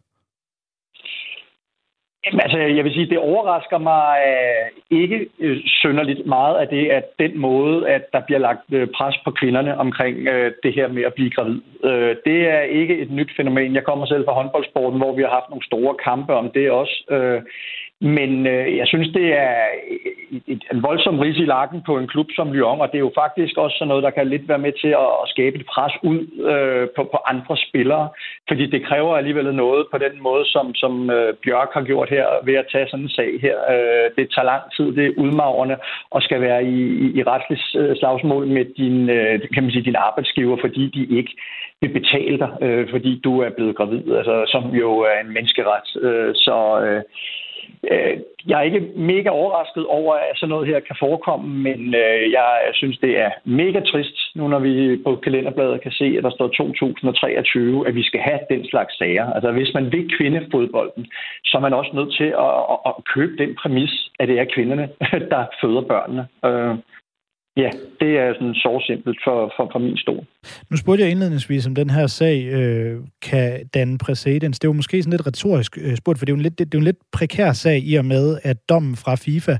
[2.25, 6.89] Jamen, altså, jeg vil sige, det overrasker mig øh, ikke øh, synderligt meget af det,
[6.89, 10.17] at den måde, at der bliver lagt øh, pres på kvinderne omkring
[10.63, 11.61] det her med at blive gravid.
[12.25, 13.75] Det er ikke et nyt fænomen.
[13.75, 16.95] Jeg kommer selv fra håndboldsporten, hvor vi har haft nogle store kampe om det også.
[18.01, 19.65] Men øh, jeg synes, det er
[20.47, 23.11] et, en voldsom ris i lakken på en klub som Lyon, og det er jo
[23.15, 25.93] faktisk også sådan noget, der kan lidt være med til at, at skabe et pres
[26.03, 26.19] ud
[26.51, 28.09] øh, på, på andre spillere,
[28.47, 32.25] fordi det kræver alligevel noget på den måde, som, som øh, Bjørk har gjort her
[32.43, 33.57] ved at tage sådan en sag her.
[33.73, 35.77] Øh, det tager lang tid, det er udmagrende
[36.11, 39.89] og skal være i, i, i retslig øh, slagsmål med din, øh, kan man sige,
[39.89, 41.33] din arbejdsgiver, fordi de ikke
[41.81, 45.87] vil betale dig, øh, fordi du er blevet gravid, altså, som jo er en menneskeret.
[46.01, 47.01] Øh, så øh,
[47.91, 52.31] Øh, jeg er ikke mega overrasket over, at sådan noget her kan forekomme, men øh,
[52.31, 56.29] jeg synes, det er mega trist, nu når vi på kalenderbladet kan se, at der
[56.29, 59.33] står 2023, at vi skal have den slags sager.
[59.33, 61.05] Altså hvis man vil kvindefodbolden,
[61.45, 64.45] så er man også nødt til at, at, at købe den præmis, at det er
[64.53, 64.89] kvinderne,
[65.33, 66.27] der føder børnene.
[66.45, 66.75] Øh,
[67.57, 70.25] Ja, det er sådan så simpelt for, for, for min stol.
[70.69, 74.59] Nu spurgte jeg indledningsvis, om den her sag øh, kan danne præcedens.
[74.59, 76.59] Det er jo måske sådan lidt retorisk øh, spurgt, for det er, jo en lidt,
[76.59, 79.57] det, det er jo en lidt prekær sag i og med, at dommen fra FIFA,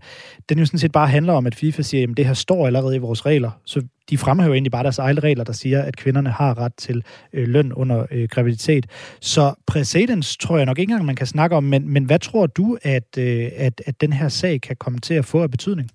[0.49, 2.95] den jo sådan set bare handler om, at FIFA siger, at det her står allerede
[2.95, 3.51] i vores regler.
[3.65, 7.03] Så de fremhæver egentlig bare deres egne regler, der siger, at kvinderne har ret til
[7.33, 8.85] øh, løn under øh, graviditet.
[9.21, 12.47] Så præcedens tror jeg nok ikke engang, man kan snakke om, men, men hvad tror
[12.47, 15.89] du, at, øh, at, at den her sag kan komme til at få af betydning?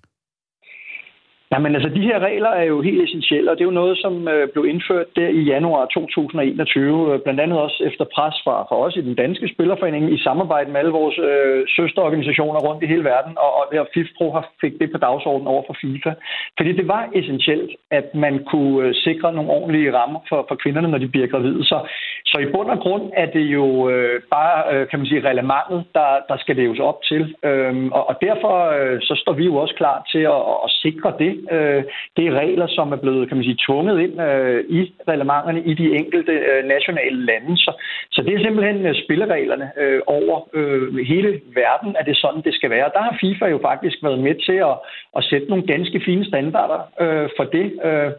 [1.51, 4.27] Jamen altså, de her regler er jo helt essentielle, og det er jo noget, som
[4.27, 8.77] øh, blev indført der i januar 2021, øh, blandt andet også efter pres fra, fra
[8.85, 13.03] os i den danske spillerforening i samarbejde med alle vores øh, søsterorganisationer rundt i hele
[13.03, 16.11] verden, og, og der FIFPro har fik det på dagsordenen over for FIFA.
[16.57, 20.87] Fordi det var essentielt, at man kunne øh, sikre nogle ordentlige rammer for, for kvinderne,
[20.87, 21.63] når de bliver gravide.
[21.65, 21.77] Så,
[22.25, 25.83] så i bund og grund er det jo øh, bare, øh, kan man sige, relevantet,
[25.93, 27.35] der, der skal leves op til.
[27.43, 31.13] Øhm, og, og derfor øh, så står vi jo også klar til at, at sikre
[31.19, 31.36] det.
[31.51, 31.83] Øh,
[32.17, 35.73] det er regler, som er blevet, kan man sige, tvunget ind øh, i reglementerne i
[35.73, 37.57] de enkelte øh, nationale lande.
[37.57, 37.71] Så,
[38.11, 42.41] så det er simpelthen øh, spillereglerne øh, over øh, hele verden, at det er sådan,
[42.41, 42.91] det skal være.
[42.93, 44.75] Der har FIFA jo faktisk været med til at,
[45.17, 47.67] at sætte nogle ganske fine standarder øh, for det.
[47.87, 48.11] Øh,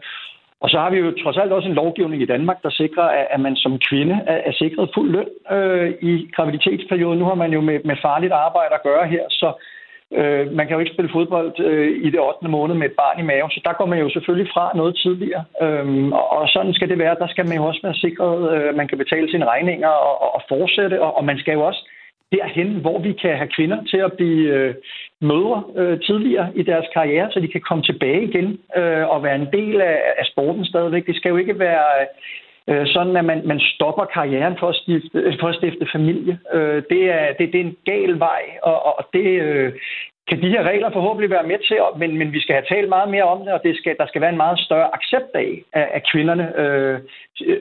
[0.61, 3.39] og så har vi jo trods alt også en lovgivning i Danmark, der sikrer, at
[3.39, 7.19] man som kvinde er sikret fuld løn øh, i graviditetsperioden.
[7.19, 9.53] Nu har man jo med, med farligt arbejde at gøre her, så
[10.17, 12.47] øh, man kan jo ikke spille fodbold øh, i det 8.
[12.47, 15.43] måned med et barn i maven, så der går man jo selvfølgelig fra noget tidligere.
[15.61, 17.15] Øhm, og, og sådan skal det være.
[17.19, 20.41] Der skal man jo også være sikret, øh, man kan betale sine regninger og, og
[20.49, 21.81] fortsætte, og, og man skal jo også
[22.31, 24.75] derhen, hvor vi kan have kvinder til at blive øh,
[25.21, 29.35] mødre øh, tidligere i deres karriere, så de kan komme tilbage igen øh, og være
[29.35, 31.05] en del af, af sporten stadigvæk.
[31.05, 32.07] Det skal jo ikke være øh,
[32.69, 36.39] Øh, sådan, at man, man stopper karrieren for at stifte, for at stifte familie.
[36.53, 39.73] Øh, det, er, det, det er en gal vej, og, og det, øh,
[40.29, 43.09] kan de her regler forhåbentlig være med til, men, men vi skal have talt meget
[43.09, 45.87] mere om det, og det skal, der skal være en meget større accept af, af,
[45.93, 46.99] af kvinderne, øh,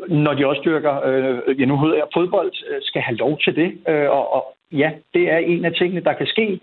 [0.09, 3.57] når de også dyrker, øh, ja nu hedder jeg fodbold, øh, skal have lov til
[3.57, 3.69] det.
[3.89, 4.43] Øh, og, og
[4.73, 6.61] ja, det er en af tingene, der kan ske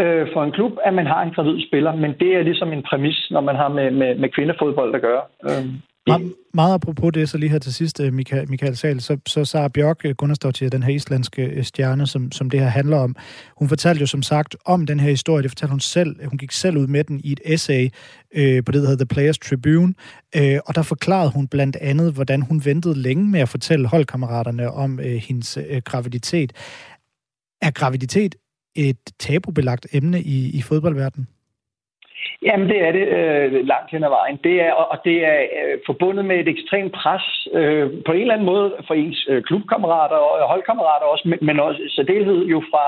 [0.00, 2.82] øh, for en klub, at man har en gravid spiller, men det er ligesom en
[2.82, 5.22] præmis, når man har med, med, med kvindefodbold at gøre.
[5.44, 5.64] Øh.
[6.10, 9.44] Me- meget apropos det, så lige her til sidst, øh, Michael, Michael Sal, så, så
[9.44, 13.16] Sara Bjørk øh, til den her islandske øh, stjerne, som, som det her handler om,
[13.56, 16.52] hun fortalte jo som sagt om den her historie, det fortalte hun selv, hun gik
[16.52, 17.88] selv ud med den i et essay
[18.34, 19.94] øh, på det, der hedder The Players Tribune,
[20.36, 24.70] øh, og der forklarede hun blandt andet, hvordan hun ventede længe med at fortælle holdkammeraterne
[24.70, 26.52] om øh, hendes øh, graviditet.
[27.62, 28.34] Er graviditet
[28.76, 31.28] et tabubelagt emne i, i fodboldverdenen?
[32.42, 34.38] Jamen, det er det øh, langt hen ad vejen.
[34.44, 38.34] Det er, og det er øh, forbundet med et ekstremt pres øh, på en eller
[38.34, 42.62] anden måde for ens øh, klubkammerater og øh, holdkammerater også, men, men også særdeleshed jo
[42.70, 42.84] fra,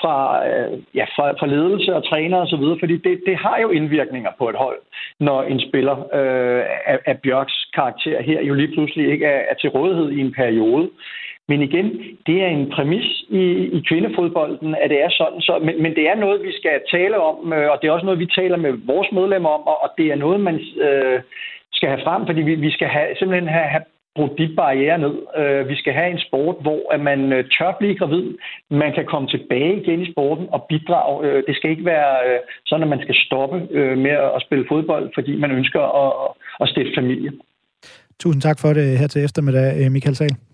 [0.00, 0.16] fra,
[0.48, 3.68] øh, ja, fra, fra ledelse og træner og så videre, fordi det, det har jo
[3.70, 4.78] indvirkninger på et hold,
[5.20, 9.54] når en spiller øh, af, af Bjørks karakter her jo lige pludselig ikke er, er
[9.54, 10.90] til rådighed i en periode.
[11.50, 11.86] Men igen,
[12.26, 13.44] det er en præmis i,
[13.76, 15.40] i kvindefodbolden, at det er sådan.
[15.40, 18.08] Så, men, men det er noget, vi skal tale om, øh, og det er også
[18.08, 21.18] noget, vi taler med vores medlemmer om, og, det er noget, man øh,
[21.72, 23.84] skal have frem, fordi vi, vi skal have, simpelthen have, have
[24.16, 25.14] brudt de barriere ned.
[25.40, 28.26] Øh, vi skal have en sport, hvor at man øh, tør blive gravid,
[28.70, 31.16] man kan komme tilbage igen i sporten og bidrage.
[31.26, 34.64] Øh, det skal ikke være øh, sådan, at man skal stoppe øh, med at spille
[34.72, 36.12] fodbold, fordi man ønsker at,
[36.62, 37.30] at stifte familie.
[38.20, 40.49] Tusind tak for det her til eftermiddag, øh, Michael Sahl.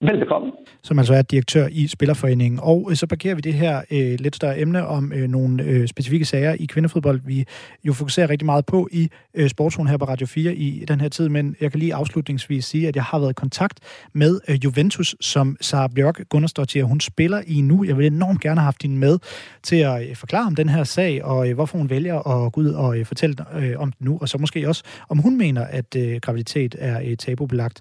[0.00, 0.52] Velbekomme.
[0.82, 2.60] Som altså er direktør i Spillerforeningen.
[2.62, 5.88] Og øh, så parkerer vi det her øh, lidt større emne om øh, nogle øh,
[5.88, 7.44] specifikke sager i kvindefodbold, vi
[7.84, 11.08] jo fokuserer rigtig meget på i øh, sportsrunden her på Radio 4 i den her
[11.08, 11.28] tid.
[11.28, 13.80] Men jeg kan lige afslutningsvis sige, at jeg har været i kontakt
[14.12, 17.84] med øh, Juventus, som Sara Bjørk Gunnarsdottir, hun spiller i nu.
[17.84, 19.18] Jeg vil enormt gerne have haft hende med
[19.62, 22.60] til at øh, forklare om den her sag, og øh, hvorfor hun vælger at gå
[22.60, 24.18] ud og øh, fortælle øh, om den nu.
[24.20, 27.80] Og så måske også, om hun mener, at øh, graviditet er et tabubelagt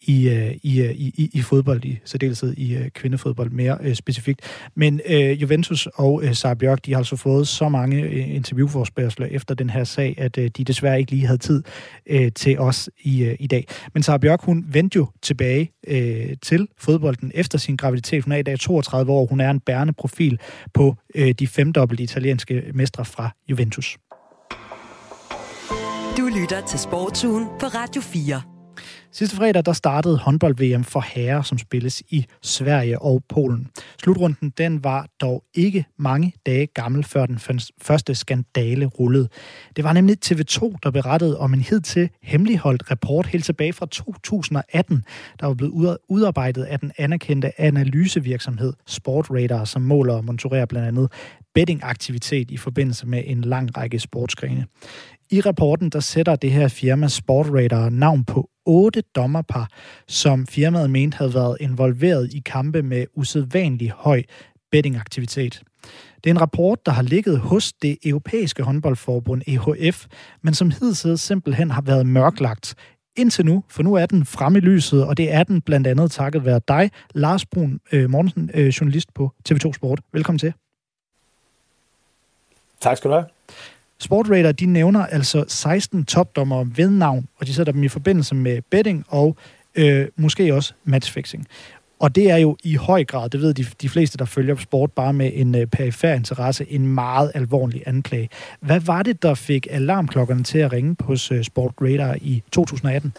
[0.00, 4.40] i, øh, i, øh, i, i fodbold, i særdeleshed i øh, kvindefodbold mere øh, specifikt.
[4.74, 9.26] Men øh, Juventus og øh, Sara Bjørk, de har altså fået så mange øh, interviewforspørgseler
[9.26, 11.62] efter den her sag, at øh, de desværre ikke lige havde tid
[12.06, 13.66] øh, til os i, øh, i dag.
[13.94, 18.24] Men Sara Bjørk, hun vendte jo tilbage øh, til fodbolden efter sin graviditet.
[18.24, 20.38] Hun er i dag 32 år, hun er en bærende profil
[20.74, 23.98] på øh, de femdobbelte italienske mestre fra Juventus.
[26.18, 28.57] Du lytter til Sportsugen på Radio 4.
[29.12, 33.68] Sidste fredag der startede håndbold-VM for herrer, som spilles i Sverige og Polen.
[34.02, 37.40] Slutrunden den var dog ikke mange dage gammel, før den
[37.82, 39.28] første skandale rullede.
[39.76, 45.04] Det var nemlig TV2, der berettede om en hidtil hemmeligholdt rapport helt tilbage fra 2018,
[45.40, 51.12] der var blevet udarbejdet af den anerkendte analysevirksomhed Sportradar, som måler og monitorerer blandt andet
[51.54, 54.66] bettingaktivitet i forbindelse med en lang række sportsgrene.
[55.30, 59.68] I rapporten der sætter det her firma Sportradar navn på otte dommerpar,
[60.06, 64.22] som firmaet mente havde været involveret i kampe med usædvanlig høj
[64.70, 65.62] bettingaktivitet.
[66.24, 70.06] Det er en rapport, der har ligget hos det europæiske håndboldforbund EHF,
[70.42, 72.74] men som hidtil simpelthen har været mørklagt
[73.18, 76.10] indtil nu, for nu er den fremme i lyset, og det er den blandt andet
[76.10, 80.00] takket være dig, Lars Brun øh, Mortensen, øh, journalist på TV2 Sport.
[80.12, 80.52] Velkommen til.
[82.80, 83.37] Tak skal du have.
[84.00, 88.62] Sportradar, de nævner altså 16 topdommer ved navn, og de sætter dem i forbindelse med
[88.70, 89.36] betting og
[89.74, 91.46] øh, måske også matchfixing.
[92.00, 94.92] Og det er jo i høj grad, det ved de, de fleste, der følger sport
[94.92, 98.28] bare med en øh, perifær interesse, en meget alvorlig anklage.
[98.60, 103.12] Hvad var det, der fik alarmklokkerne til at ringe hos øh, Sportradar i 2018?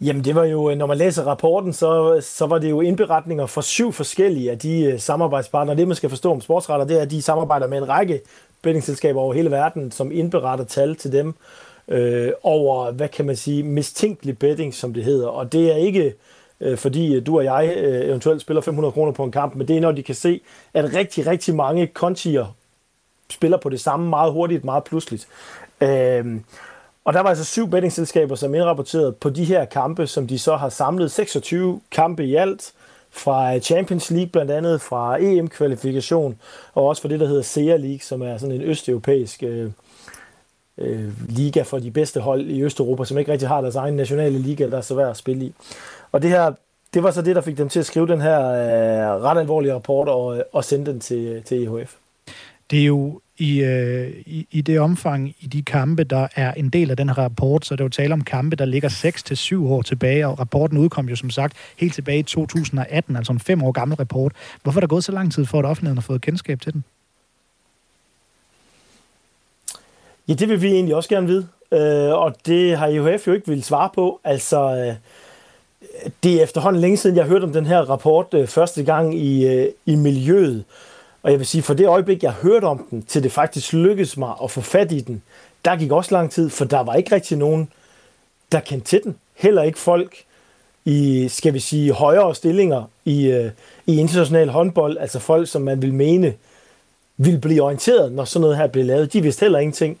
[0.00, 3.46] Jamen det var jo, øh, når man læser rapporten, så, så var det jo indberetninger
[3.46, 5.76] fra syv forskellige af de øh, samarbejdspartnere.
[5.76, 8.20] Det man skal forstå om sportsretter, det er, at de samarbejder med en række
[8.62, 11.34] bettingselskaber over hele verden, som indberetter tal til dem
[11.88, 15.28] øh, over, hvad kan man sige, mistænkelig betting, som det hedder.
[15.28, 16.14] Og det er ikke
[16.60, 19.68] øh, fordi øh, du og jeg øh, eventuelt spiller 500 kroner på en kamp, men
[19.68, 20.40] det er, når de kan se,
[20.74, 22.56] at rigtig, rigtig mange kontier
[23.30, 25.28] spiller på det samme meget hurtigt, meget pludseligt.
[25.80, 26.40] Øh,
[27.04, 30.56] og der var altså syv bettingselskaber, som indrapporterede på de her kampe, som de så
[30.56, 32.72] har samlet 26 kampe i alt,
[33.10, 36.38] fra Champions League blandt andet, fra EM-kvalifikation,
[36.74, 39.70] og også fra det, der hedder SEA League, som er sådan en østeuropæisk øh,
[40.78, 44.38] øh, liga for de bedste hold i Østeuropa, som ikke rigtig har deres egen nationale
[44.38, 45.54] liga, der er så værd at spille i.
[46.12, 46.52] Og det her,
[46.94, 49.74] det var så det, der fik dem til at skrive den her øh, ret alvorlige
[49.74, 51.94] rapport og, øh, og sende den til, til EHF.
[52.70, 56.70] Det er jo i, øh, i, i det omfang, i de kampe, der er en
[56.70, 58.88] del af den her rapport, så er det jo tale om kampe, der ligger
[59.58, 63.40] 6-7 år tilbage, og rapporten udkom jo som sagt helt tilbage i 2018, altså en
[63.40, 64.32] fem år gammel rapport.
[64.62, 66.84] Hvorfor er der gået så lang tid for, at offentligheden har fået kendskab til den?
[70.28, 73.48] Ja, det vil vi egentlig også gerne vide, øh, og det har IHF jo ikke
[73.48, 74.20] vil svare på.
[74.24, 74.94] Altså, øh,
[76.22, 79.46] det er efterhånden længe siden, jeg hørte om den her rapport øh, første gang i,
[79.46, 80.64] øh, i miljøet,
[81.22, 84.16] og jeg vil sige, for det øjeblik, jeg hørte om den, til det faktisk lykkedes
[84.16, 85.22] mig at få fat i den,
[85.64, 87.68] der gik også lang tid, for der var ikke rigtig nogen,
[88.52, 89.16] der kendte til den.
[89.34, 90.16] Heller ikke folk
[90.84, 93.50] i, skal vi sige, højere stillinger i, øh,
[93.86, 96.34] i international håndbold, altså folk, som man vil mene,
[97.16, 99.12] vil blive orienteret, når sådan noget her bliver lavet.
[99.12, 99.98] De vidste heller ingenting.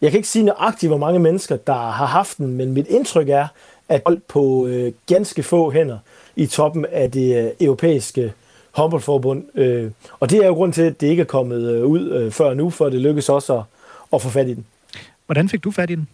[0.00, 3.28] Jeg kan ikke sige nøjagtigt, hvor mange mennesker, der har haft den, men mit indtryk
[3.28, 3.46] er,
[3.88, 5.98] at på øh, ganske få hænder
[6.36, 8.32] i toppen af det øh, europæiske
[8.74, 9.58] håndboldforbund.
[9.58, 12.32] Øh, og det er jo grund til, at det ikke er kommet øh, ud øh,
[12.32, 13.62] før nu, for det lykkes også at,
[14.12, 14.66] at få fat i den.
[15.26, 16.08] Hvordan fik du fat i den?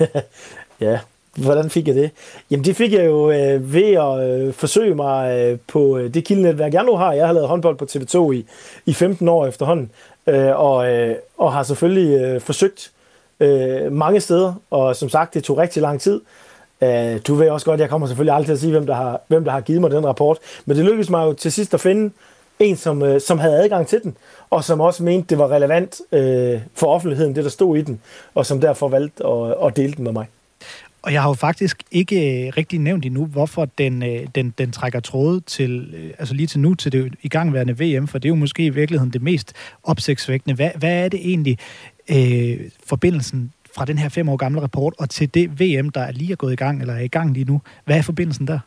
[0.80, 1.00] ja,
[1.36, 2.10] hvordan fik jeg det?
[2.50, 6.24] Jamen det fik jeg jo øh, ved at øh, forsøge mig øh, på øh, det
[6.24, 7.12] kildenetværk, jeg nu har.
[7.12, 8.46] Jeg har lavet håndbold på TV2 i,
[8.86, 9.90] i 15 år efterhånden,
[10.26, 12.92] øh, og, øh, og har selvfølgelig øh, forsøgt
[13.40, 16.20] øh, mange steder, og som sagt, det tog rigtig lang tid.
[16.82, 19.20] Uh, du ved også godt, jeg kommer selvfølgelig aldrig til at sige, hvem der, har,
[19.28, 21.80] hvem der har givet mig den rapport, men det lykkedes mig jo til sidst at
[21.80, 22.12] finde
[22.58, 24.16] en, som, uh, som havde adgang til den,
[24.50, 28.00] og som også mente, det var relevant uh, for offentligheden, det der stod i den,
[28.34, 30.26] og som derfor valgte at, at dele den med mig.
[31.02, 34.02] Og jeg har jo faktisk ikke rigtig nævnt endnu, hvorfor den,
[34.34, 38.28] den, den trækker tråde til, altså lige til nu, til det igangværende VM, for det
[38.28, 39.52] er jo måske i virkeligheden det mest
[39.82, 40.54] opsigtsvækkende.
[40.54, 41.58] Hvad, hvad er det egentlig,
[42.08, 46.12] øh, forbindelsen fra den her fem år gamle rapport og til det VM, der er
[46.12, 47.60] lige er gået i gang, eller er i gang lige nu.
[47.84, 48.58] Hvad er forbindelsen der?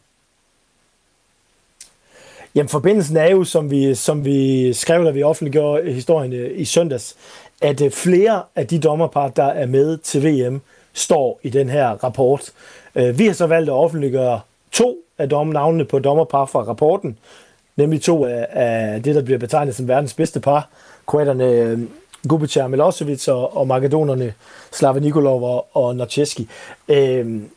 [2.56, 6.66] Jamen, forbindelsen er jo, som vi, som vi skrev, da vi offentliggjorde historien øh, i
[6.66, 7.16] søndags,
[7.62, 10.62] at øh, flere af de dommerpar, der er med til VM,
[10.94, 12.52] står i den her rapport.
[12.96, 14.40] Øh, vi har så valgt at offentliggøre
[14.72, 17.18] to af navnene på dommerpar fra rapporten,
[17.76, 20.70] nemlig to af det, der bliver betegnet som verdens bedste par,
[21.08, 21.88] kroaterne
[22.30, 24.34] Gubicar, Milosevic og, og makedonerne
[24.72, 26.50] Slava Nikolov og, og Narcheski.
[26.88, 27.50] Øhm,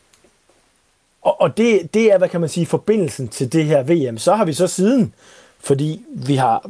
[1.21, 4.17] og og det, det er, hvad kan man sige, forbindelsen til det her VM.
[4.17, 5.13] Så har vi så siden,
[5.59, 6.69] fordi vi har,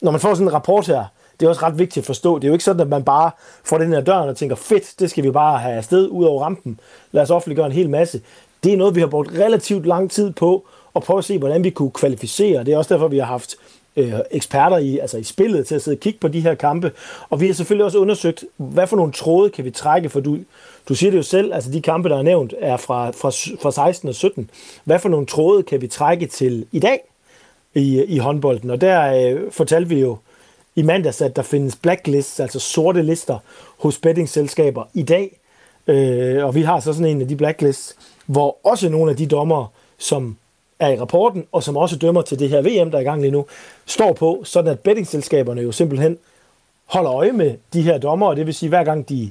[0.00, 1.04] når man får sådan en rapport her,
[1.40, 2.38] det er også ret vigtigt at forstå.
[2.38, 3.30] Det er jo ikke sådan, at man bare
[3.64, 6.44] får den her døren og tænker, fedt, det skal vi bare have afsted ud over
[6.44, 6.80] rampen.
[7.12, 8.20] Lad os offentliggøre en hel masse.
[8.64, 10.64] Det er noget, vi har brugt relativt lang tid på
[10.96, 12.64] at prøve at se, hvordan vi kunne kvalificere.
[12.64, 13.56] Det er også derfor, vi har haft
[13.96, 16.92] øh, eksperter i, altså i spillet til at sidde og kigge på de her kampe.
[17.30, 20.38] Og vi har selvfølgelig også undersøgt, hvad for nogle tråde kan vi trække, for du,
[20.88, 23.28] du siger det jo selv, altså de kampe, der er nævnt, er fra, fra,
[23.62, 24.50] fra 16 og 17.
[24.84, 27.00] Hvad for nogle tråde kan vi trække til i dag
[27.74, 28.70] i, i håndbolden?
[28.70, 30.16] Og der øh, fortalte vi jo
[30.76, 33.38] i mandags, at der findes blacklists, altså sorte lister
[33.78, 35.40] hos bettingselskaber i dag.
[35.86, 39.26] Øh, og vi har så sådan en af de blacklists, hvor også nogle af de
[39.26, 40.36] dommer, som
[40.80, 43.20] er i rapporten, og som også dømmer til det her VM, der er i gang
[43.20, 43.46] lige nu,
[43.86, 46.18] står på, sådan at bettingselskaberne jo simpelthen
[46.86, 49.30] holder øje med de her dommer, og det vil sige, hver gang de,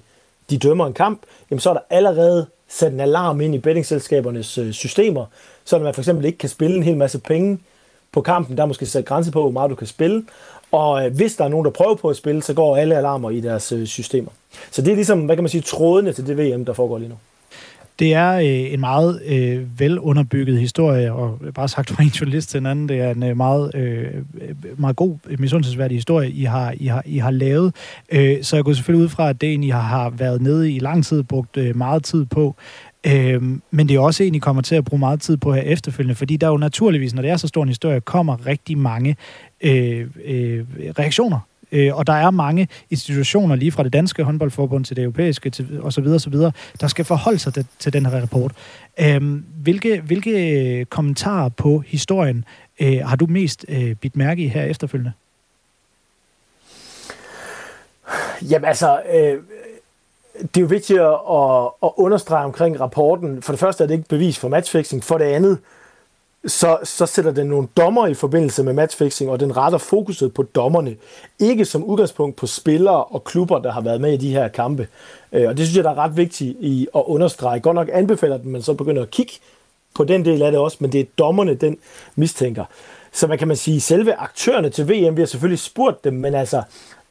[0.49, 1.21] de dømmer en kamp,
[1.51, 5.25] jamen så er der allerede sat en alarm ind i bettingselskabernes øh, systemer,
[5.65, 7.59] så man for eksempel ikke kan spille en hel masse penge
[8.11, 8.57] på kampen.
[8.57, 10.23] Der er måske sat grænse på, hvor meget du kan spille.
[10.71, 13.29] Og øh, hvis der er nogen, der prøver på at spille, så går alle alarmer
[13.29, 14.31] i deres øh, systemer.
[14.71, 17.09] Så det er ligesom, hvad kan man sige, trådene til det VM, der foregår lige
[17.09, 17.15] nu.
[17.99, 22.57] Det er øh, en meget øh, velunderbygget historie, og bare sagt fra en journalist til
[22.57, 24.07] en anden, det er en øh, meget, øh,
[24.77, 27.75] meget god, øh, misundelsesværdig historie, I har, I har, I har lavet.
[28.11, 31.05] Øh, så jeg går selvfølgelig ud fra, at det I har været nede i lang
[31.05, 32.55] tid, brugt øh, meget tid på.
[33.07, 33.41] Øh,
[33.71, 36.15] men det er også en, I kommer til at bruge meget tid på her efterfølgende,
[36.15, 39.15] fordi der jo naturligvis, når det er så stor en historie, kommer rigtig mange
[39.61, 40.65] øh, øh,
[40.99, 41.39] reaktioner
[41.75, 45.79] Øh, og der er mange institutioner, lige fra det danske håndboldforbund til det europæiske til,
[45.81, 46.51] og så videre, så videre,
[46.81, 48.51] der skal forholde sig til, til den her rapport.
[48.99, 49.21] Øh,
[49.63, 52.45] hvilke, hvilke øh, kommentarer på historien
[52.79, 55.11] øh, har du mest øh, bidt mærke i her efterfølgende?
[58.41, 59.39] Jamen altså, øh,
[60.41, 63.41] det er jo vigtigt at, at, at understrege omkring rapporten.
[63.41, 65.03] For det første er det ikke bevis for matchfixing.
[65.03, 65.59] For det andet,
[66.47, 70.43] så, så sætter den nogle dommer i forbindelse med matchfixing, og den retter fokuset på
[70.43, 70.95] dommerne.
[71.39, 74.87] Ikke som udgangspunkt på spillere og klubber, der har været med i de her kampe.
[75.31, 77.59] Øh, og det synes jeg, der er ret vigtigt i at understrege.
[77.59, 79.33] Godt nok anbefaler den, man så begynder at kigge
[79.95, 81.77] på den del af det også, men det er dommerne, den
[82.15, 82.65] mistænker.
[83.11, 86.35] Så man kan man sige, selve aktørerne til VM, vi har selvfølgelig spurgt dem, men
[86.35, 86.61] altså,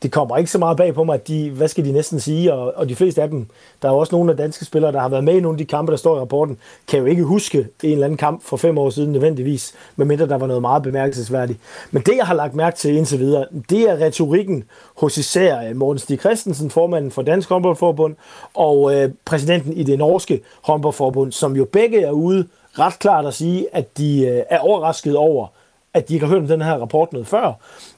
[0.05, 2.53] det kommer ikke så meget bag på mig, at de, hvad skal de næsten sige,
[2.53, 3.47] og, og de fleste af dem,
[3.83, 5.65] der er også nogle af danske spillere, der har været med i nogle af de
[5.65, 8.79] kampe, der står i rapporten, kan jo ikke huske en eller anden kamp for fem
[8.79, 11.59] år siden nødvendigvis, medmindre der var noget meget bemærkelsesværdigt.
[11.91, 14.65] Men det, jeg har lagt mærke til indtil videre, det er retorikken
[14.97, 18.17] hos især øh, Morten Stig Christensen, formanden for Dansk Håndboldforbund,
[18.55, 22.47] og øh, præsidenten i det norske håndboldforbund, som jo begge er ude
[22.79, 25.47] ret klart at sige, at de øh, er overrasket over,
[25.95, 27.53] at de ikke har hørt om den her rapport noget før,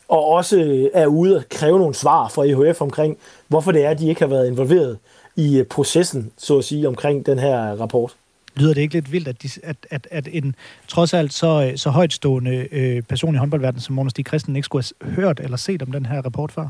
[0.09, 3.99] og også er ude at kræve nogle svar fra EHF omkring, hvorfor det er, at
[3.99, 4.99] de ikke har været involveret
[5.37, 8.17] i øh, processen, så at sige, omkring den her rapport.
[8.57, 10.55] Lyder det ikke lidt vildt, at, de, at, at, at en
[10.89, 14.85] trods alt så, så højtstående øh, person i håndboldverdenen som Morten Stig Christen ikke skulle
[15.03, 16.69] have hørt eller set om den her rapport før?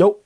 [0.00, 0.16] Jo,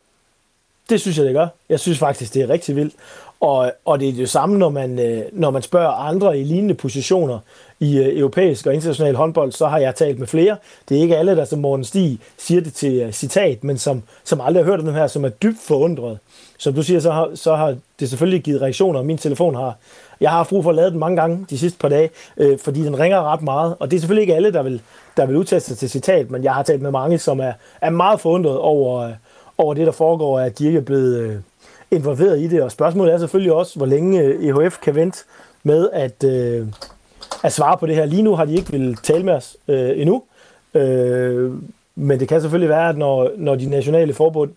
[0.91, 1.47] det synes jeg, det gør.
[1.69, 2.95] Jeg synes faktisk, det er rigtig vildt.
[3.41, 6.75] Og, og det er det samme, når man, øh, når man spørger andre i lignende
[6.75, 7.39] positioner
[7.81, 10.57] i øh, europæisk og international håndbold, så har jeg talt med flere.
[10.89, 14.03] Det er ikke alle, der som Morten Stig siger det til øh, citat, men som,
[14.25, 16.19] som aldrig har hørt om det her, som er dybt forundret.
[16.59, 19.77] Som du siger, så har, så har det selvfølgelig givet reaktioner, min telefon har.
[20.21, 22.59] Jeg har haft brug for at lade den mange gange de sidste par dage, øh,
[22.59, 23.77] fordi den ringer ret meget.
[23.79, 24.81] Og det er selvfølgelig ikke alle, der vil,
[25.17, 27.91] der vil udtale sig til citat, men jeg har talt med mange, som er, er
[27.91, 29.13] meget forundret over,
[29.59, 31.37] over det, der foregår, at de ikke er blevet øh,
[31.91, 32.63] involveret i det.
[32.63, 35.19] Og spørgsmålet er selvfølgelig også, hvor længe EHF øh, e kan vente
[35.63, 36.67] med at, øh,
[37.45, 38.05] at svare på det her.
[38.05, 40.23] Lige nu har de ikke vil tale med os øh, endnu,
[40.75, 41.53] øh,
[41.95, 44.51] men det kan selvfølgelig være, at når, når de nationale forbund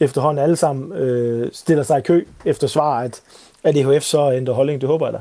[0.00, 3.22] efterhånden alle sammen øh, stiller sig i kø efter svar, at,
[3.64, 4.80] at EHF så ændrer holdning.
[4.80, 5.18] Det håber jeg da.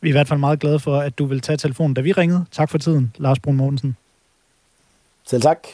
[0.00, 2.12] Vi er i hvert fald meget glade for, at du vil tage telefonen, da vi
[2.12, 2.44] ringede.
[2.52, 3.96] Tak for tiden, Lars Brun Mortensen.
[5.26, 5.66] Selv tak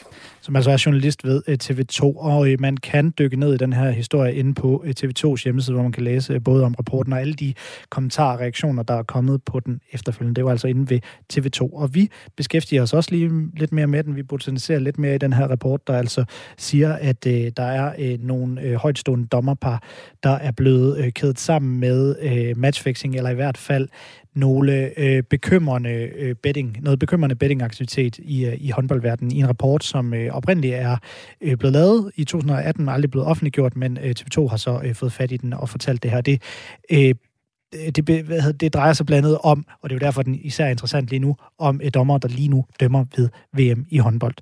[0.47, 3.73] som altså er journalist ved øh, TV2, og øh, man kan dykke ned i den
[3.73, 7.21] her historie inde på øh, TV2's hjemmeside, hvor man kan læse både om rapporten og
[7.21, 7.55] alle de
[7.91, 10.37] kommentarer og reaktioner, der er kommet på den efterfølgende.
[10.37, 11.01] Det var altså inde ved
[11.33, 14.17] TV2, og vi beskæftiger os også lige lidt mere med den.
[14.17, 16.25] Vi botaniserer lidt mere i den her rapport, der altså
[16.57, 19.83] siger, at øh, der er øh, nogle øh, højtstående dommerpar,
[20.23, 23.89] der er blevet øh, kædet sammen med øh, matchfixing, eller i hvert fald
[24.37, 29.85] nogle øh, bekymrende øh, betting, noget bekymrende bettingaktivitet i, øh, i håndboldverdenen i en rapport,
[29.85, 30.97] som øh, oprindeligt er
[31.41, 35.13] øh, blevet lavet i 2018, aldrig blevet offentliggjort, men øh, TV2 har så øh, fået
[35.13, 36.21] fat i den og fortalt det her.
[36.21, 36.43] Det,
[36.91, 37.15] øh,
[37.73, 40.71] det, det drejer sig blandt andet om, og det er jo derfor, den især er
[40.71, 44.35] interessant lige nu, om øh, et dommer, der lige nu dømmer ved VM i håndbold.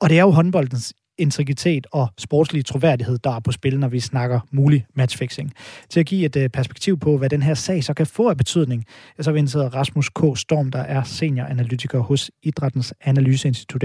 [0.00, 4.00] Og det er jo håndboldens integritet og sportslig troværdighed, der er på spil, når vi
[4.00, 5.52] snakker mulig matchfixing.
[5.90, 8.36] Til at give et øh, perspektiv på, hvad den her sag så kan få af
[8.36, 8.84] betydning,
[9.20, 10.20] så har Rasmus K.
[10.38, 13.82] Storm, der er senioranalytiker hos Idrættens Analyseinstitut.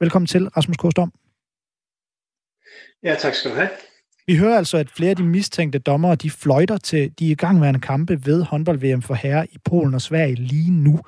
[0.00, 0.80] Velkommen til, Rasmus K.
[0.80, 1.12] Storm.
[3.02, 3.68] Ja, tak skal du have.
[4.26, 8.26] Vi hører altså, at flere af de mistænkte dommere, de fløjter til de igangværende kampe
[8.26, 11.00] ved håndbold-VM for herre i Polen og Sverige lige nu.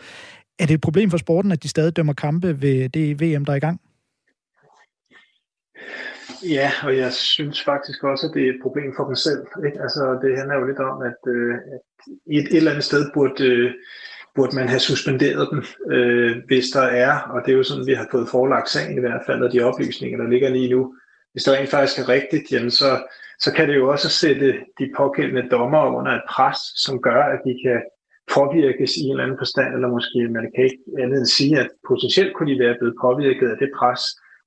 [0.59, 3.53] Er det et problem for sporten, at de stadig dømmer kampe ved det VM, der
[3.53, 3.81] er i gang?
[6.43, 9.43] Ja, og jeg synes faktisk også, at det er et problem for dem selv.
[9.66, 9.82] Ikke?
[9.82, 11.82] Altså, det handler jo lidt om, at, øh, at
[12.37, 13.70] et, et eller andet sted burde, øh,
[14.34, 15.62] burde man have suspenderet dem,
[15.95, 19.01] øh, hvis der er, og det er jo sådan, vi har fået forelagt sagen i
[19.01, 20.95] hvert fald, og de oplysninger, der ligger lige nu,
[21.32, 22.91] hvis det rent faktisk er rigtigt, jamen så,
[23.39, 27.41] så kan det jo også sætte de pågældende dommer under et pres, som gør, at
[27.47, 27.80] de kan
[28.34, 31.68] påvirkes i en eller anden forstand, eller måske man kan ikke andet end sige, at
[31.89, 34.03] potentielt kunne de være blevet påvirket af det pres,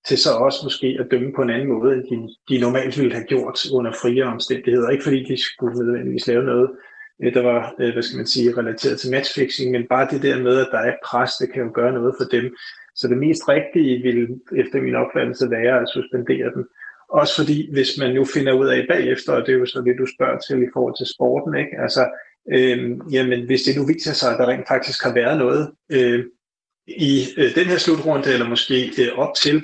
[0.08, 3.14] til så også måske at dømme på en anden måde, end de, de normalt ville
[3.14, 4.90] have gjort under frie omstændigheder.
[4.90, 6.70] Ikke fordi de skulle nødvendigvis lave noget,
[7.24, 10.44] øh, der var, øh, hvad skal man sige, relateret til matchfixing, men bare det der
[10.44, 12.56] med, at der er pres, det kan jo gøre noget for dem.
[12.96, 14.28] Så det mest rigtige ville
[14.58, 16.64] efter min opfattelse være at suspendere dem.
[17.10, 19.96] Også fordi, hvis man nu finder ud af bagefter, og det er jo så det,
[20.00, 21.76] du spørger til i forhold til sporten, ikke?
[21.86, 22.04] Altså,
[22.56, 22.80] øh,
[23.12, 26.26] jamen, hvis det nu viser sig, at der rent faktisk har været noget øh,
[26.88, 29.56] i øh, den her slutrunde, eller måske øh, op til,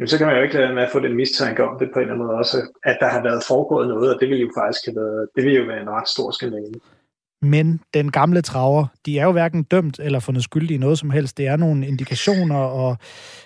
[0.00, 1.98] jamen, så kan man jo ikke lade med at få den mistanke om det på
[1.98, 4.50] en eller anden måde også, at der har været foregået noget, og det vil jo
[4.58, 6.74] faktisk have været, det vil jo være en ret stor skandale.
[7.42, 11.10] Men den gamle traver, de er jo hverken dømt eller fundet skyldige i noget som
[11.10, 11.38] helst.
[11.38, 12.96] Det er nogle indikationer og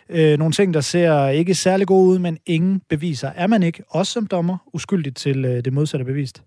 [0.09, 3.31] øh, nogle ting, der ser ikke særlig gode ud, men ingen beviser.
[3.37, 6.43] Er man ikke, også som dommer, uskyldig til øh, det modsatte bevist?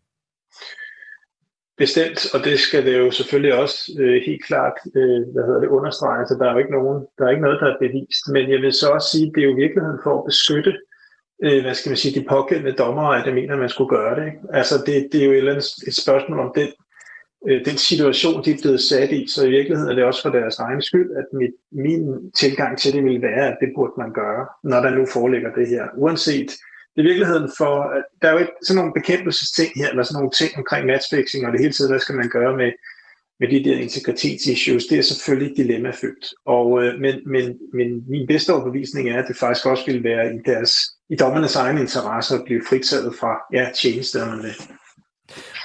[1.77, 5.67] Bestemt, og det skal det jo selvfølgelig også øh, helt klart øh, hvad hedder det,
[5.67, 6.27] understrege.
[6.27, 8.23] så der er jo ikke nogen, der er ikke noget, der er bevist.
[8.33, 10.73] Men jeg vil så også sige, at det er jo virkeligheden for at beskytte
[11.43, 14.15] øh, hvad skal man sige, de pågældende dommere, at jeg mener, at man skulle gøre
[14.19, 14.25] det.
[14.25, 14.39] Ikke?
[14.53, 16.69] Altså, det, det er jo et, eller andet, et spørgsmål om den,
[17.47, 19.27] øh, den situation, de er blevet sat i.
[19.27, 22.93] Så i virkeligheden er det også for deres egen skyld, at mit, min tilgang til
[22.93, 25.83] det ville være, at det burde man gøre, når der nu foreligger det her.
[25.97, 26.51] Uanset
[26.97, 30.51] i virkeligheden for, der er jo ikke sådan nogle bekæmpelsesting her, eller sådan nogle ting
[30.57, 32.71] omkring matchfixing, og det hele tiden, hvad skal man gøre med,
[33.39, 36.25] med de der integritetsissues, det er selvfølgelig dilemmafyldt.
[36.45, 40.35] Og, øh, men, men, men min bedste overbevisning er, at det faktisk også vil være
[40.35, 40.71] i, deres,
[41.09, 44.49] i dommernes egen interesse at blive fritaget fra ja, tjenesterne.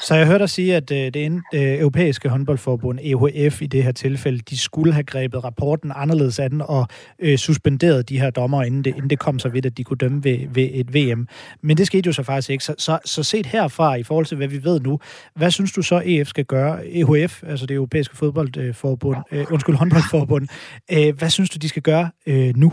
[0.03, 3.92] Så jeg hørte dig sige, at øh, det øh, europæiske håndboldforbund, EHF i det her
[3.92, 6.86] tilfælde, de skulle have grebet rapporten anderledes an og
[7.18, 9.96] øh, suspenderet de her dommer, inden det, inden det kom så vidt, at de kunne
[9.96, 11.28] dømme ved, ved et VM.
[11.62, 12.64] Men det skete jo så faktisk ikke.
[12.64, 14.98] Så, så, så set herfra, i forhold til hvad vi ved nu,
[15.36, 16.86] hvad synes du så, EF skal gøre?
[16.86, 20.48] EHF, altså det europæiske fodboldforbund, øh, undskyld, håndboldforbund,
[20.92, 22.72] øh, hvad synes du, de skal gøre øh, nu?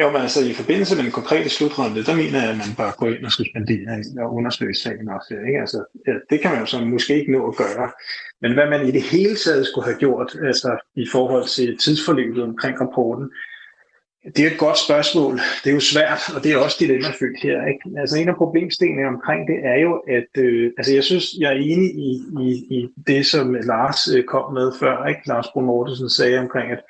[0.00, 2.90] Jo, men altså i forbindelse med den konkrete slutrunde, der mener jeg, at man bør
[2.98, 5.34] gå ind og suspendere og undersøge sagen også.
[5.48, 5.60] Ikke?
[5.60, 5.78] Altså,
[6.30, 7.90] det kan man jo så måske ikke nå at gøre.
[8.42, 12.42] Men hvad man i det hele taget skulle have gjort altså, i forhold til tidsforløbet
[12.42, 13.30] omkring rapporten,
[14.36, 15.34] det er et godt spørgsmål.
[15.62, 17.66] Det er jo svært, og det er også dilemmafyldt her.
[17.66, 18.00] Ikke?
[18.00, 21.60] Altså en af problemstenene omkring det er jo, at øh, altså jeg synes, jeg er
[21.72, 25.06] enig i, i, i det, som Lars øh, kom med før.
[25.06, 25.20] Ikke?
[25.26, 26.82] Lars Brun Mortensen sagde omkring, at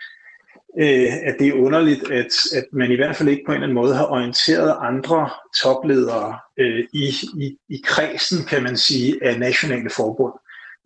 [0.78, 3.66] øh, at det er underligt, at, at man i hvert fald ikke på en eller
[3.66, 5.30] anden måde har orienteret andre
[5.62, 7.06] topledere øh, i,
[7.38, 10.32] i, i kredsen, kan man sige, af nationale forbund.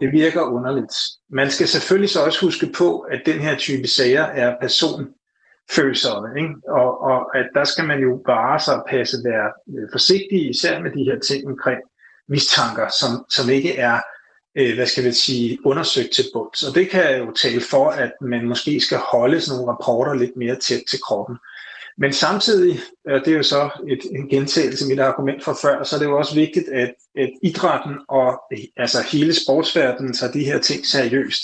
[0.00, 0.92] Det virker underligt.
[1.30, 6.54] Man skal selvfølgelig så også huske på, at den her type sager er personfølsomme, ikke?
[6.68, 10.90] Og, og at der skal man jo bare så passe være øh, forsigtig, især med
[10.90, 11.80] de her ting omkring
[12.28, 14.00] mistanker, som, som ikke er
[14.56, 16.62] øh, hvad skal vi sige, undersøgt til bunds.
[16.62, 20.36] Og det kan jo tale for, at man måske skal holde sådan nogle rapporter lidt
[20.36, 21.36] mere tæt til kroppen.
[22.00, 25.82] Men samtidig, og det er jo så et, en gentagelse af mit argument fra før,
[25.82, 28.42] så er det jo også vigtigt, at, at idrætten og
[28.76, 31.42] altså hele sportsverdenen tager de her ting seriøst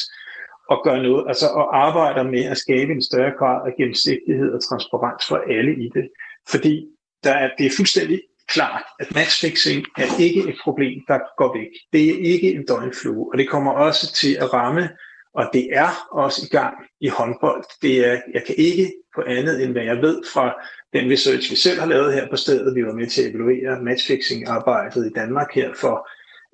[0.69, 4.63] og gør noget, altså og arbejder med at skabe en større grad af gennemsigtighed og
[4.63, 6.09] transparens for alle i det.
[6.49, 6.87] Fordi
[7.25, 11.71] der er, det er fuldstændig klart, at matchfixing er ikke et problem, der går væk.
[11.93, 14.89] Det er ikke en døgnflue, og det kommer også til at ramme,
[15.35, 17.65] og det er også i gang i håndbold.
[17.83, 20.55] Det er, jeg kan ikke på andet, end hvad jeg ved fra
[20.93, 22.75] den research, vi selv har lavet her på stedet.
[22.75, 26.09] Vi var med til at evaluere matchfixing-arbejdet i Danmark her for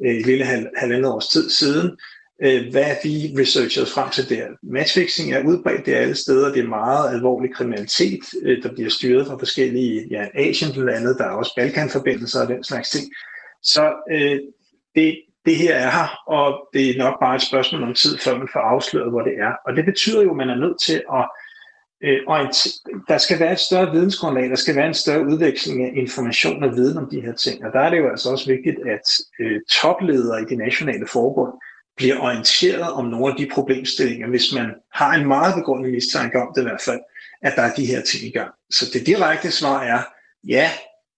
[0.04, 1.96] øh, et lille halv, halvandet års tid siden
[2.42, 4.46] øh, hvad vi researchede frem til der.
[4.62, 6.52] Matchfixing er udbredt det alle steder.
[6.52, 11.18] Det er meget alvorlig kriminalitet, øh, der bliver styret fra forskellige ja, Asien blandt andet.
[11.18, 13.04] Der er også Balkanforbindelser og den slags ting.
[13.62, 14.40] Så øh,
[14.94, 18.38] det, det her er her, og det er nok bare et spørgsmål om tid, før
[18.38, 19.52] man får afsløret, hvor det er.
[19.66, 21.24] Og det betyder jo, at man er nødt til at
[22.04, 22.20] øh,
[23.08, 26.76] der skal være et større vidensgrundlag, der skal være en større udveksling af information og
[26.76, 27.64] viden om de her ting.
[27.64, 29.06] Og der er det jo altså også vigtigt, at
[29.40, 31.52] øh, topledere i de nationale forbund
[32.00, 36.48] bliver orienteret om nogle af de problemstillinger, hvis man har en meget begrundet mistanke om
[36.54, 37.00] det i hvert fald,
[37.42, 38.50] at der er de her ting i gang.
[38.70, 40.00] Så det direkte svar er,
[40.48, 40.70] ja,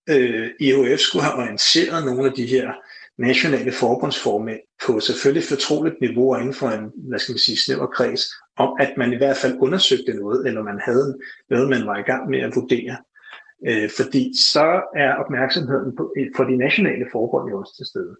[0.08, 2.72] øh, IHF skulle have orienteret nogle af de her
[3.18, 7.86] nationale forbundsformænd på selvfølgelig fortroligt niveau og inden for en, hvad skal man sige, snæver
[7.86, 8.22] kreds,
[8.56, 11.18] om at man i hvert fald undersøgte noget, eller man havde
[11.50, 12.96] noget, man var i gang med at vurdere.
[13.68, 14.66] Øh, fordi så
[14.96, 18.16] er opmærksomheden på, for de nationale forbund jo også til stede.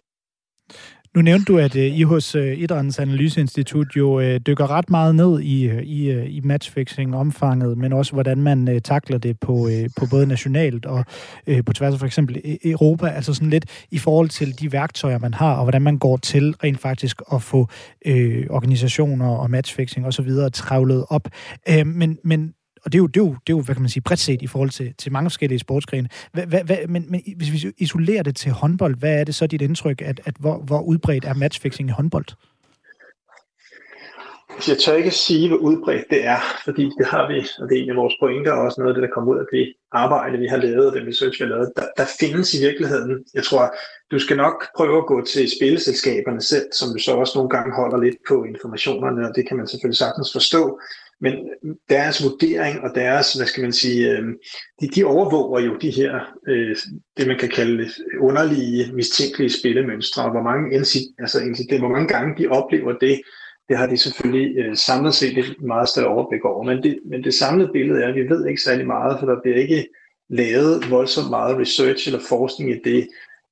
[1.15, 5.15] Nu nævnte du, at øh, I hos øh, Idrættens Analyseinstitut jo øh, dykker ret meget
[5.15, 10.85] ned i, i, i matchfixing-omfanget, men også hvordan man takler det på, på både nationalt
[10.85, 11.05] og
[11.65, 15.19] på tværs af for eksempel e- Europa, altså sådan lidt i forhold til de værktøjer,
[15.19, 17.67] man har, og hvordan man går til rent faktisk at få
[18.05, 20.29] øh, organisationer og matchfixing osv.
[20.53, 21.27] travlet op.
[21.69, 22.53] Øh, men, men
[22.85, 24.19] og det er, jo, det, er jo, det er jo, hvad kan man sige, bredt
[24.19, 26.09] set i forhold til, til mange forskellige sportsgrene.
[26.31, 29.47] Hva, hva, hva, men, men hvis vi isolerer det til håndbold, hvad er det så
[29.47, 32.25] dit indtryk, at, at hvor, hvor udbredt er matchfixing i håndbold?
[34.67, 37.83] Jeg tør ikke sige, hvor udbredt det er, fordi det har vi, og det er
[37.83, 40.37] en af vores pointer, og også noget af det, der kommer ud af det arbejde,
[40.37, 41.71] vi har lavet, den research, vi har lavet.
[41.75, 43.75] Der, der findes i virkeligheden, jeg tror,
[44.11, 47.75] du skal nok prøve at gå til spilleselskaberne selv, som du så også nogle gange
[47.75, 50.79] holder lidt på informationerne, og det kan man selvfølgelig sagtens forstå.
[51.23, 51.33] Men
[51.89, 54.23] deres vurdering og deres, hvad skal man sige, øh,
[54.81, 56.11] de, de overvåger jo de her,
[56.47, 56.75] øh,
[57.17, 61.37] det man kan kalde underlige, mistænkelige spillemønstre, og hvor mange, altså,
[61.79, 63.21] hvor mange gange de oplever det,
[63.69, 66.63] det har de selvfølgelig øh, samlet set et meget større overblik over.
[66.63, 69.41] Men det, men det samlede billede er, at vi ved ikke særlig meget, for der
[69.41, 69.87] bliver ikke
[70.29, 73.07] lavet voldsomt meget research eller forskning i det.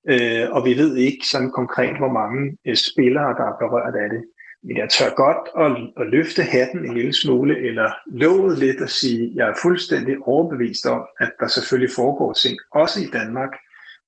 [0.10, 4.10] Øh, og vi ved ikke sådan konkret, hvor mange øh, spillere, der er berørt af
[4.10, 4.22] det.
[4.64, 8.90] Men jeg tør godt at, at løfte hatten en lille smule, eller lovet lidt at
[8.90, 13.50] sige, at jeg er fuldstændig overbevist om, at der selvfølgelig foregår ting, også i Danmark,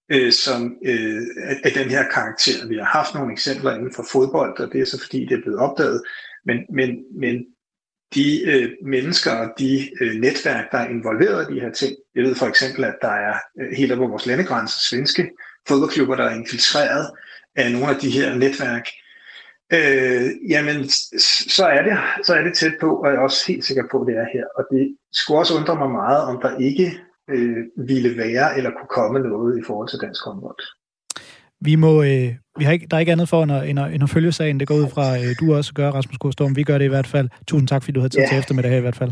[0.10, 1.22] øh, som øh,
[1.64, 2.68] af den her karakter.
[2.68, 5.42] Vi har haft nogle eksempler inden for fodbold, og det er så fordi, det er
[5.42, 6.02] blevet opdaget.
[6.46, 7.46] Men, men, men
[8.16, 11.96] de øh, mennesker og de øh, netværk, der er involveret i de her ting.
[12.16, 15.32] Jeg ved for eksempel, at der er øh, helt på vores landegrænser svenske
[15.68, 17.10] fodboldklubber, der er infiltreret
[17.56, 18.88] af nogle af de her netværk.
[19.78, 20.90] Øh, jamen,
[21.58, 24.02] så er, det, så er det tæt på, og jeg er også helt sikker på,
[24.02, 24.46] at det er her.
[24.58, 26.98] Og det skulle også undre mig meget, om der ikke
[27.30, 27.58] øh,
[27.88, 30.64] ville være eller kunne komme noget i forhold til dansk håndbold.
[31.62, 33.94] Vi må, øh, vi har ikke, der er ikke andet for end at, end at,
[33.94, 34.60] end at følge sagen.
[34.60, 36.56] Det går ud fra, øh, du også gør, Rasmus Korstorm.
[36.56, 37.30] Vi gør det i hvert fald.
[37.48, 38.28] Tusind tak, fordi du havde tid ja.
[38.28, 39.12] til eftermiddag her i hvert fald.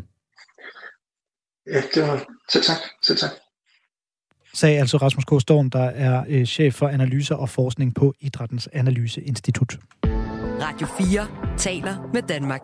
[1.67, 2.25] Ja, det var...
[2.49, 2.77] Selv tak.
[3.03, 3.29] Selv tak.
[4.53, 5.41] Sagde altså Rasmus K.
[5.41, 9.77] Storm, der er øh, chef for analyser og forskning på Idrættens Analyseinstitut.
[10.61, 12.61] Radio 4 taler med Danmark.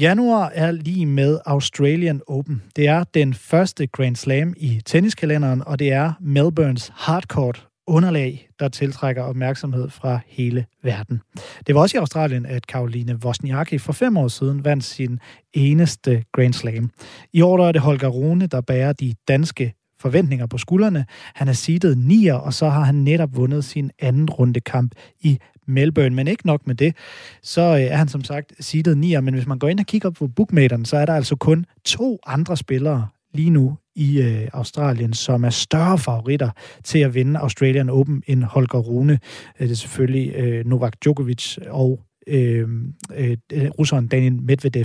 [0.00, 2.62] Januar er lige med Australian Open.
[2.76, 8.68] Det er den første Grand Slam i tenniskalenderen, og det er Melbournes hardcourt underlag, der
[8.68, 11.20] tiltrækker opmærksomhed fra hele verden.
[11.66, 15.20] Det var også i Australien, at Karoline Wozniacki for fem år siden vandt sin
[15.54, 16.90] eneste Grand Slam.
[17.32, 21.04] I år er det Holger Rune, der bærer de danske forventninger på skuldrene.
[21.34, 25.38] Han er seedet nier, og så har han netop vundet sin anden runde kamp i
[25.66, 26.14] Melbourne.
[26.14, 26.96] Men ikke nok med det,
[27.42, 30.10] så øh, er han som sagt seedet 9, Men hvis man går ind og kigger
[30.10, 35.12] på bookmateren, så er der altså kun to andre spillere lige nu i øh, Australien,
[35.12, 36.50] som er større favoritter
[36.84, 39.18] til at vinde Australian Open end Holger Rune.
[39.60, 42.68] Øh, det er selvfølgelig øh, Novak Djokovic og øh,
[43.16, 44.84] øh, øh russeren Daniel Medvedev.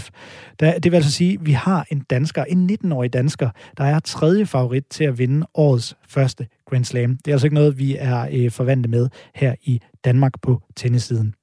[0.60, 4.00] Der, det vil altså sige, at vi har en dansker, en 19-årig dansker, der er
[4.00, 7.18] tredje favorit til at vinde årets første Grand Slam.
[7.18, 11.34] Det er altså ikke noget, vi er øh, forvandlet med her i Danmark på tennissiden.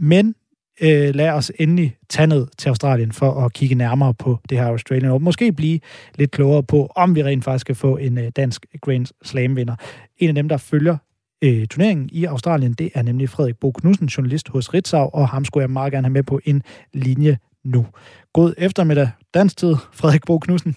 [0.00, 0.34] Men
[0.80, 4.66] øh, lad os endelig tage ned til Australien for at kigge nærmere på det her
[4.66, 5.24] Australian Open.
[5.24, 5.80] måske blive
[6.14, 9.76] lidt klogere på, om vi rent faktisk kan få en øh, dansk Grand Slam-vinder.
[10.18, 10.96] En af dem, der følger
[11.44, 15.44] øh, turneringen i Australien, det er nemlig Frederik Bo Knudsen, journalist hos Ritzau, og ham
[15.44, 16.62] skulle jeg meget gerne have med på en
[16.92, 17.86] linje nu.
[18.32, 20.76] God eftermiddag, dansk tid, Frederik Bo Knudsen.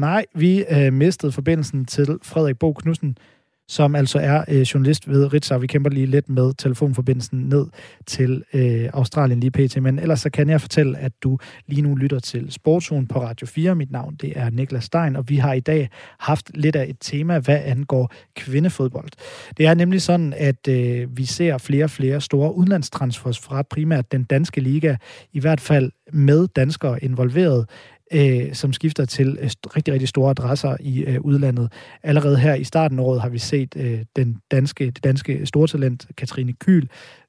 [0.00, 3.18] Nej, vi øh, mistede forbindelsen til Frederik Bo Knudsen
[3.68, 5.58] som altså er øh, journalist ved Ritzau.
[5.58, 7.66] Vi kæmper lige lidt med telefonforbindelsen ned
[8.06, 9.82] til øh, Australien lige pt.
[9.82, 13.46] Men ellers så kan jeg fortælle, at du lige nu lytter til Sportsugen på Radio
[13.46, 13.74] 4.
[13.74, 16.96] Mit navn det er Niklas Stein, og vi har i dag haft lidt af et
[17.00, 19.08] tema, hvad angår kvindefodbold.
[19.56, 24.12] Det er nemlig sådan, at øh, vi ser flere og flere store udlandstransfers fra primært
[24.12, 24.96] den danske liga,
[25.32, 27.66] i hvert fald med danskere involveret
[28.12, 31.72] øh, som skifter til øh, rigtig, rigtig store adresser i øh, udlandet.
[32.02, 36.06] Allerede her i starten af året har vi set øh, den danske, det danske stortalent
[36.16, 36.86] Katrine Kyl,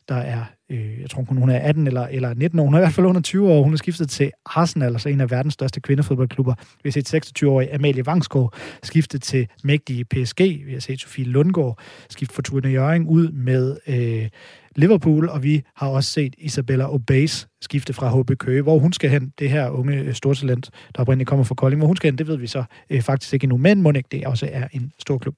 [0.10, 2.82] der er, øh, jeg tror hun er 18 eller, eller 19 år, hun er i
[2.82, 5.82] hvert fald under 20 år, hun er skiftet til Arsenal, altså en af verdens største
[5.82, 6.54] kvindefodboldklubber.
[6.84, 11.80] Vi har set 26-årige Amalie Vangsgaard skifte til mægtige PSG, vi har set Sofie Lundgaard
[12.10, 14.30] skifte for Turne Jørgen ud med øh,
[14.76, 19.10] Liverpool, og vi har også set Isabella Obeys skifte fra HB Køge, hvor hun skal
[19.10, 22.18] hen, det her unge øh, stortalent, der oprindeligt kommer fra Kolding, hvor hun skal hen,
[22.18, 25.18] det ved vi så øh, faktisk ikke endnu, men Monik, det også er en stor
[25.18, 25.36] klub.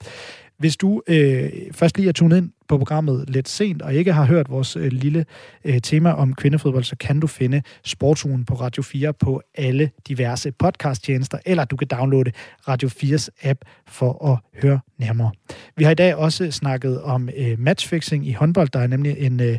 [0.60, 4.26] Hvis du øh, først lige er tunet ind på programmet lidt sent, og ikke har
[4.26, 5.26] hørt vores øh, lille
[5.66, 10.52] øh, tema om kvindefodbold, så kan du finde Sportsugen på Radio 4 på alle diverse
[10.52, 12.32] podcasttjenester, eller du kan downloade
[12.68, 15.32] Radio 4's app for at høre nærmere.
[15.76, 18.70] Vi har i dag også snakket om øh, matchfixing i håndbold.
[18.70, 19.58] Der er nemlig en øh,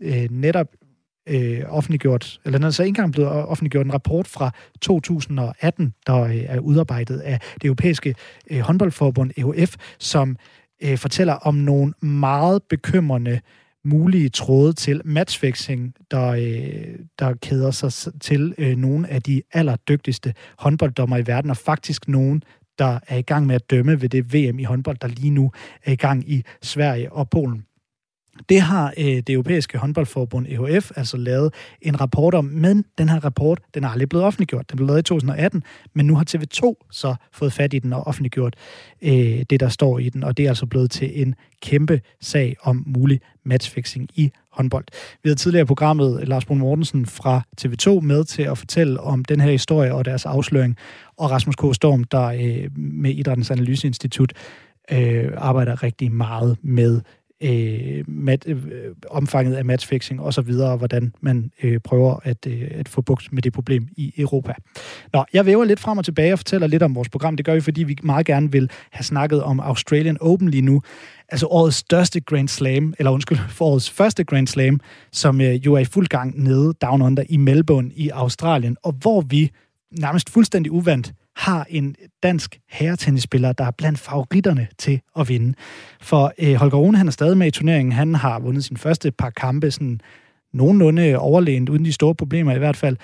[0.00, 0.66] øh, netop
[1.28, 4.50] øh, offentliggjort, eller den er så ikke engang blevet offentliggjort en rapport fra
[4.80, 8.14] 2018, der øh, er udarbejdet af det europæiske
[8.50, 10.36] øh, håndboldforbund EUF, som
[10.82, 13.40] øh, fortæller om nogle meget bekymrende
[13.84, 20.34] mulige tråde til matchfixing, der, øh, der kæder sig til øh, nogle af de allerdygtigste
[20.58, 22.42] håndbolddommer i verden, og faktisk nogen,
[22.78, 25.52] der er i gang med at dømme ved det VM i håndbold, der lige nu
[25.84, 27.64] er i gang i Sverige og Polen.
[28.48, 33.24] Det har øh, det europæiske håndboldforbund EHF altså lavet en rapport om, men den her
[33.24, 34.70] rapport, den er aldrig blevet offentliggjort.
[34.70, 35.62] Den blev lavet i 2018,
[35.94, 38.54] men nu har TV2 så fået fat i den og offentliggjort
[39.02, 42.56] øh, det, der står i den, og det er altså blevet til en kæmpe sag
[42.62, 44.84] om mulig matchfixing i håndbold.
[45.22, 49.40] Vi havde tidligere programmet Lars Brun Mortensen fra TV2 med til at fortælle om den
[49.40, 50.76] her historie og deres afsløring,
[51.16, 51.74] og Rasmus K.
[51.74, 54.32] Storm, der øh, med Idrættens Analyseinstitut
[54.92, 57.00] øh, arbejder rigtig meget med
[57.40, 58.62] øh, mat, øh,
[59.10, 63.00] omfanget af matchfixing og så videre, og hvordan man øh, prøver at, øh, at få
[63.00, 64.52] bugt med det problem i Europa.
[65.12, 67.36] Nå, jeg væver lidt frem og tilbage og fortæller lidt om vores program.
[67.36, 70.82] Det gør vi, fordi vi meget gerne vil have snakket om Australian Open lige nu.
[71.28, 74.80] Altså årets største Grand Slam, eller undskyld, for årets første Grand Slam,
[75.12, 78.92] som øh, jo er i fuld gang nede Down Under i Melbourne i Australien, og
[78.92, 79.50] hvor vi
[80.00, 85.54] nærmest fuldstændig uvandt har en dansk herretennisspiller, der er blandt favoritterne til at vinde.
[86.00, 87.92] For øh, Holger Rune, han er stadig med i turneringen.
[87.92, 90.00] Han har vundet sin første par kampe sådan
[90.52, 92.96] nogenlunde overlænt, uden de store problemer i hvert fald.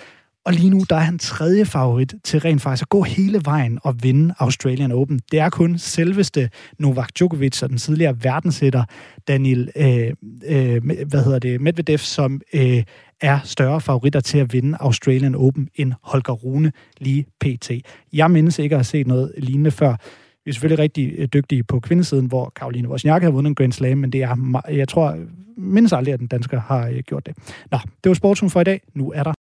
[0.47, 3.79] Og lige nu, der er han tredje favorit til rent faktisk at gå hele vejen
[3.83, 5.21] og vinde Australian Open.
[5.31, 8.85] Det er kun selveste Novak Djokovic og den tidligere verdenssætter
[9.29, 10.13] Daniel øh,
[10.47, 12.83] øh, hvad hedder det, Medvedev, som øh,
[13.21, 17.71] er større favoritter til at vinde Australian Open end Holger Rune lige pt.
[18.13, 19.97] Jeg mindes ikke at have set noget lignende før.
[20.45, 23.73] Vi er selvfølgelig rigtig øh, dygtige på kvindesiden, hvor Karoline Wozniacki har vundet en Grand
[23.73, 25.19] Slam, men det er, jeg tror,
[25.57, 27.35] mindst aldrig, at den dansker har øh, gjort det.
[27.71, 28.81] Nå, det var sportsugen for i dag.
[28.95, 29.35] Nu er der